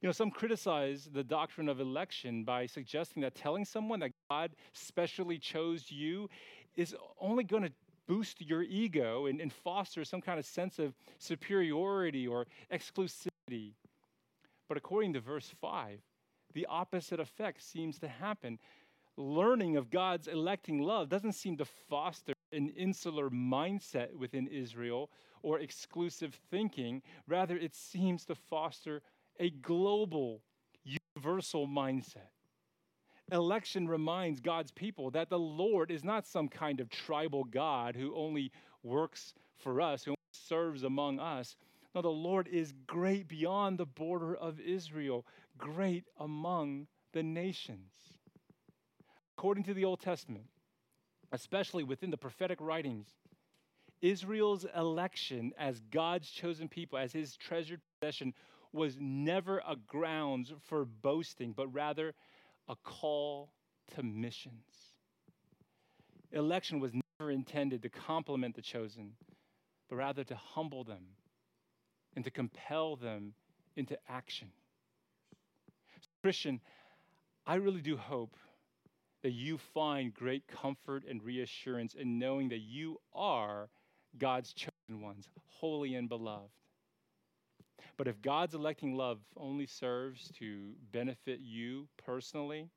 You 0.00 0.08
know, 0.08 0.12
some 0.12 0.32
criticize 0.32 1.08
the 1.12 1.22
doctrine 1.22 1.68
of 1.68 1.78
election 1.78 2.42
by 2.42 2.66
suggesting 2.66 3.22
that 3.22 3.36
telling 3.36 3.64
someone 3.64 4.00
that 4.00 4.10
God 4.28 4.50
specially 4.72 5.38
chose 5.38 5.92
you 5.92 6.28
is 6.74 6.96
only 7.20 7.44
going 7.44 7.62
to 7.62 7.72
boost 8.08 8.42
your 8.42 8.64
ego 8.64 9.26
and, 9.26 9.40
and 9.40 9.52
foster 9.52 10.04
some 10.04 10.20
kind 10.20 10.40
of 10.40 10.44
sense 10.44 10.80
of 10.80 10.92
superiority 11.18 12.26
or 12.26 12.48
exclusivity. 12.72 13.74
But 14.68 14.76
according 14.76 15.12
to 15.12 15.20
verse 15.20 15.54
5, 15.60 16.00
the 16.52 16.66
opposite 16.66 17.20
effect 17.20 17.62
seems 17.62 18.00
to 18.00 18.08
happen. 18.08 18.58
Learning 19.16 19.76
of 19.76 19.88
God's 19.88 20.26
electing 20.26 20.82
love 20.82 21.08
doesn't 21.08 21.34
seem 21.34 21.56
to 21.58 21.64
foster 21.64 22.32
an 22.52 22.68
insular 22.70 23.30
mindset 23.30 24.14
within 24.14 24.46
Israel 24.46 25.10
or 25.42 25.60
exclusive 25.60 26.38
thinking. 26.50 27.02
Rather, 27.26 27.56
it 27.56 27.74
seems 27.74 28.24
to 28.26 28.34
foster 28.34 29.02
a 29.40 29.50
global, 29.50 30.42
universal 30.84 31.66
mindset. 31.66 32.30
Election 33.30 33.88
reminds 33.88 34.40
God's 34.40 34.72
people 34.72 35.10
that 35.12 35.30
the 35.30 35.38
Lord 35.38 35.90
is 35.90 36.04
not 36.04 36.26
some 36.26 36.48
kind 36.48 36.80
of 36.80 36.90
tribal 36.90 37.44
God 37.44 37.96
who 37.96 38.14
only 38.14 38.52
works 38.82 39.32
for 39.56 39.80
us, 39.80 40.04
who 40.04 40.14
serves 40.32 40.82
among 40.82 41.18
us. 41.18 41.56
No, 41.94 42.02
the 42.02 42.08
Lord 42.08 42.48
is 42.48 42.74
great 42.86 43.28
beyond 43.28 43.78
the 43.78 43.86
border 43.86 44.34
of 44.34 44.60
Israel, 44.60 45.26
great 45.56 46.04
among 46.18 46.86
the 47.12 47.22
nations. 47.22 47.92
According 49.36 49.64
to 49.64 49.74
the 49.74 49.84
Old 49.84 50.00
Testament, 50.00 50.44
especially 51.32 51.82
within 51.82 52.10
the 52.10 52.16
prophetic 52.16 52.60
writings, 52.60 53.08
Israel's 54.00 54.66
election 54.76 55.52
as 55.58 55.80
God's 55.90 56.30
chosen 56.30 56.68
people, 56.68 56.98
as 56.98 57.12
his 57.12 57.36
treasured 57.36 57.80
possession, 58.00 58.34
was 58.72 58.96
never 59.00 59.58
a 59.66 59.76
grounds 59.76 60.52
for 60.68 60.84
boasting, 60.84 61.52
but 61.52 61.72
rather 61.72 62.14
a 62.68 62.76
call 62.76 63.52
to 63.94 64.02
missions. 64.02 64.94
Election 66.32 66.80
was 66.80 66.92
never 66.94 67.30
intended 67.30 67.82
to 67.82 67.88
compliment 67.88 68.54
the 68.54 68.62
chosen, 68.62 69.12
but 69.88 69.96
rather 69.96 70.24
to 70.24 70.34
humble 70.34 70.84
them 70.84 71.04
and 72.14 72.24
to 72.24 72.30
compel 72.30 72.96
them 72.96 73.34
into 73.76 73.96
action. 74.08 74.48
Christian, 76.22 76.60
I 77.46 77.56
really 77.56 77.80
do 77.80 77.96
hope 77.96 78.36
that 79.22 79.32
you 79.32 79.58
find 79.58 80.12
great 80.12 80.46
comfort 80.46 81.04
and 81.08 81.22
reassurance 81.22 81.94
in 81.94 82.18
knowing 82.18 82.48
that 82.48 82.60
you 82.60 82.98
are 83.14 83.68
God's 84.18 84.52
chosen 84.52 85.00
ones, 85.00 85.28
holy 85.46 85.94
and 85.94 86.08
beloved. 86.08 86.50
But 87.96 88.08
if 88.08 88.20
God's 88.22 88.54
electing 88.54 88.94
love 88.94 89.18
only 89.36 89.66
serves 89.66 90.30
to 90.38 90.72
benefit 90.92 91.40
you 91.40 91.88
personally, 92.04 92.68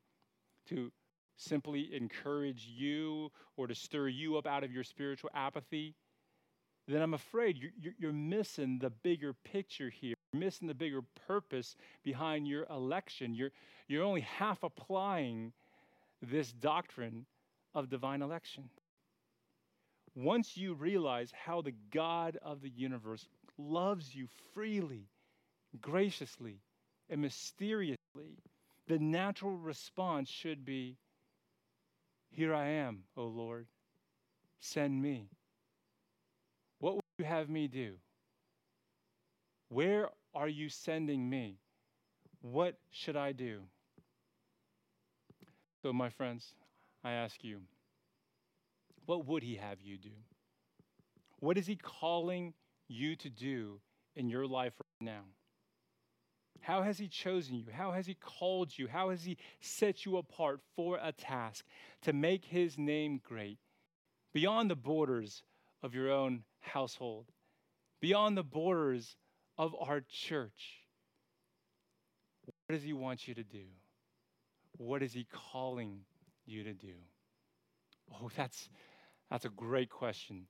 to 0.67 0.91
simply 1.37 1.93
encourage 1.95 2.67
you 2.67 3.31
or 3.57 3.67
to 3.67 3.75
stir 3.75 4.07
you 4.07 4.37
up 4.37 4.47
out 4.47 4.63
of 4.63 4.71
your 4.71 4.83
spiritual 4.83 5.29
apathy, 5.33 5.95
then 6.87 7.01
I'm 7.01 7.13
afraid 7.13 7.57
you're, 7.57 7.93
you're, 7.97 8.13
missing 8.13 8.77
the 8.79 8.91
bigger 8.91 9.33
picture 9.33 9.89
here. 9.89 10.13
You're 10.33 10.39
missing 10.39 10.67
the 10.67 10.75
bigger 10.75 11.01
purpose 11.27 11.75
behind 12.03 12.47
your 12.47 12.65
election. 12.69 13.33
You're, 13.33 13.51
you're 13.87 14.03
only 14.03 14.21
half 14.21 14.61
applying 14.63 15.51
this 16.29 16.51
doctrine 16.53 17.25
of 17.75 17.89
divine 17.89 18.21
election. 18.21 18.69
Once 20.15 20.57
you 20.57 20.73
realize 20.73 21.31
how 21.31 21.61
the 21.61 21.75
God 21.91 22.37
of 22.41 22.61
the 22.61 22.69
universe 22.69 23.27
loves 23.57 24.15
you 24.15 24.27
freely, 24.53 25.07
graciously, 25.81 26.61
and 27.09 27.21
mysteriously, 27.21 28.39
the 28.87 28.99
natural 28.99 29.57
response 29.57 30.29
should 30.29 30.65
be 30.65 30.97
Here 32.29 32.53
I 32.53 32.67
am, 32.67 33.03
O 33.17 33.25
Lord, 33.25 33.67
send 34.59 35.01
me. 35.01 35.29
What 36.79 36.95
would 36.95 37.03
you 37.17 37.25
have 37.25 37.49
me 37.49 37.67
do? 37.67 37.97
Where 39.69 40.09
are 40.33 40.47
you 40.47 40.69
sending 40.69 41.29
me? 41.29 41.59
What 42.41 42.79
should 42.91 43.15
I 43.15 43.31
do? 43.33 43.63
So, 45.85 45.93
my 45.93 46.09
friends, 46.09 46.55
I 47.03 47.11
ask 47.11 47.43
you, 47.43 47.59
what 49.05 49.27
would 49.27 49.43
he 49.43 49.57
have 49.57 49.79
you 49.83 49.99
do? 49.99 50.09
What 51.37 51.59
is 51.59 51.67
he 51.67 51.75
calling 51.75 52.55
you 52.87 53.15
to 53.17 53.29
do 53.29 53.81
in 54.15 54.27
your 54.27 54.47
life 54.47 54.73
right 54.79 55.05
now? 55.05 55.25
How 56.61 56.81
has 56.81 56.97
He 56.97 57.07
chosen 57.07 57.53
you? 57.53 57.65
How 57.71 57.91
has 57.91 58.07
He 58.07 58.15
called 58.15 58.75
you? 58.75 58.87
How 58.87 59.11
has 59.11 59.25
He 59.25 59.37
set 59.59 60.07
you 60.07 60.17
apart 60.17 60.61
for 60.75 60.97
a 60.99 61.11
task 61.11 61.63
to 62.01 62.13
make 62.13 62.45
His 62.45 62.79
name 62.79 63.21
great 63.23 63.59
beyond 64.33 64.71
the 64.71 64.75
borders 64.75 65.43
of 65.83 65.93
your 65.93 66.11
own 66.11 66.45
household, 66.61 67.27
beyond 68.01 68.35
the 68.35 68.43
borders 68.43 69.17
of 69.55 69.75
our 69.79 70.01
church? 70.01 70.79
What 72.43 72.73
does 72.73 72.81
He 72.81 72.93
want 72.93 73.27
you 73.27 73.35
to 73.35 73.43
do? 73.43 73.65
What 74.77 75.03
is 75.03 75.13
He 75.13 75.27
calling 75.31 75.99
you 76.45 76.63
to 76.63 76.73
do? 76.73 76.95
Oh, 78.13 78.29
that's, 78.35 78.69
that's 79.29 79.45
a 79.45 79.49
great 79.49 79.89
question 79.89 80.47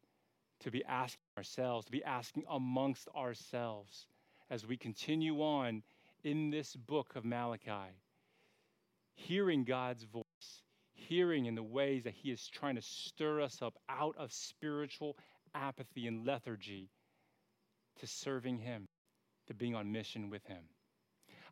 to 0.61 0.71
be 0.71 0.83
asking 0.85 1.21
ourselves, 1.37 1.85
to 1.85 1.91
be 1.91 2.03
asking 2.03 2.43
amongst 2.49 3.07
ourselves 3.15 4.07
as 4.49 4.65
we 4.65 4.77
continue 4.77 5.41
on 5.41 5.83
in 6.23 6.49
this 6.49 6.75
book 6.75 7.13
of 7.15 7.25
Malachi. 7.25 7.93
Hearing 9.15 9.63
God's 9.63 10.03
voice, 10.03 10.23
hearing 10.93 11.45
in 11.45 11.55
the 11.55 11.63
ways 11.63 12.03
that 12.03 12.13
He 12.13 12.31
is 12.31 12.47
trying 12.47 12.75
to 12.75 12.81
stir 12.81 13.41
us 13.41 13.61
up 13.61 13.75
out 13.89 14.15
of 14.17 14.31
spiritual 14.31 15.17
apathy 15.53 16.07
and 16.07 16.25
lethargy 16.25 16.89
to 17.99 18.07
serving 18.07 18.57
Him, 18.57 18.87
to 19.47 19.53
being 19.53 19.75
on 19.75 19.91
mission 19.91 20.29
with 20.29 20.45
Him. 20.45 20.63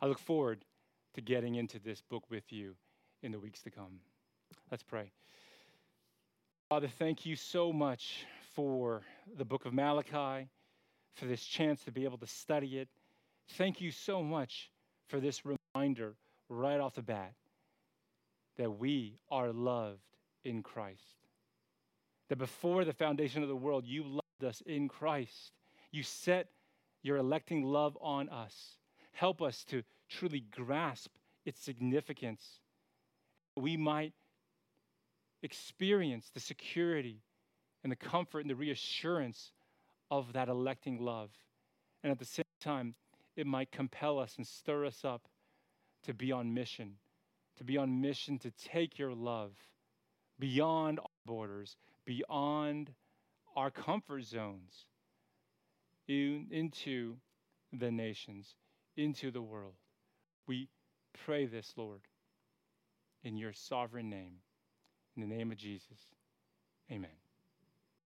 I 0.02 0.08
look 0.08 0.20
forward 0.20 0.66
to 1.14 1.22
getting 1.22 1.56
into 1.56 1.80
this 1.80 2.02
book 2.02 2.24
with 2.30 2.52
you 2.52 2.76
in 3.22 3.32
the 3.32 3.40
weeks 3.40 3.62
to 3.62 3.72
come. 3.72 4.00
Let's 4.72 4.84
pray. 4.84 5.12
Father, 6.70 6.88
thank 6.88 7.26
you 7.26 7.36
so 7.36 7.72
much 7.72 8.26
for 8.56 9.04
the 9.38 9.46
book 9.46 9.66
of 9.66 9.74
Malachi, 9.74 10.50
for 11.16 11.26
this 11.26 11.44
chance 11.44 11.84
to 11.84 11.92
be 11.92 12.04
able 12.04 12.18
to 12.18 12.28
study 12.28 12.80
it. 12.80 12.90
Thank 13.58 13.82
you 13.82 13.92
so 13.92 14.24
much 14.24 14.72
for 15.08 15.20
this 15.20 15.44
reminder 15.46 16.16
right 16.50 16.80
off 16.80 16.96
the 16.96 17.02
bat 17.02 17.34
that 18.58 18.80
we 18.80 19.18
are 19.30 19.52
loved 19.52 20.00
in 20.44 20.64
Christ. 20.64 21.02
That 22.30 22.38
before 22.38 22.86
the 22.86 22.94
foundation 22.94 23.44
of 23.44 23.50
the 23.50 23.56
world, 23.56 23.86
you 23.86 24.04
loved 24.04 24.44
us 24.44 24.62
in 24.66 24.88
Christ. 24.88 25.52
You 25.92 26.04
set 26.04 26.48
your 27.02 27.18
electing 27.18 27.64
love 27.64 27.98
on 28.02 28.30
us. 28.30 28.78
Help 29.12 29.42
us 29.42 29.64
to 29.66 29.84
truly 30.20 30.44
grasp 30.52 31.12
its 31.46 31.60
significance. 31.62 32.60
We 33.56 33.78
might 33.78 34.14
experience 35.42 36.30
the 36.34 36.40
security 36.40 37.22
and 37.84 37.92
the 37.92 37.98
comfort 37.98 38.40
and 38.42 38.50
the 38.50 38.56
reassurance 38.56 39.52
of 40.10 40.34
that 40.34 40.50
electing 40.50 41.00
love. 41.00 41.32
And 42.02 42.12
at 42.12 42.20
the 42.20 42.26
same 42.26 42.46
time, 42.62 42.96
it 43.36 43.48
might 43.48 43.72
compel 43.72 44.20
us 44.20 44.36
and 44.38 44.48
stir 44.48 44.86
us 44.86 45.04
up 45.04 45.28
to 46.04 46.14
be 46.14 46.32
on 46.32 46.54
mission, 46.54 46.96
to 47.58 47.64
be 47.64 47.78
on 47.78 48.02
mission 48.02 48.38
to 48.40 48.52
take 48.52 48.98
your 49.00 49.14
love 49.14 49.52
beyond 50.40 51.00
our 51.00 51.06
borders, 51.26 51.78
beyond 52.06 52.94
our 53.56 53.72
comfort 53.72 54.24
zones, 54.24 54.86
in, 56.08 56.48
into 56.52 57.18
the 57.72 57.92
nations, 57.92 58.56
into 58.98 59.32
the 59.32 59.42
world. 59.42 59.76
We 60.48 60.70
pray 61.26 61.46
this, 61.46 61.74
Lord, 61.78 62.02
in 63.24 63.38
your 63.38 63.54
sovereign 63.54 64.10
name. 64.10 64.38
In 65.16 65.22
the 65.22 65.36
name 65.36 65.52
of 65.52 65.58
Jesus, 65.58 66.00
amen. 66.92 67.23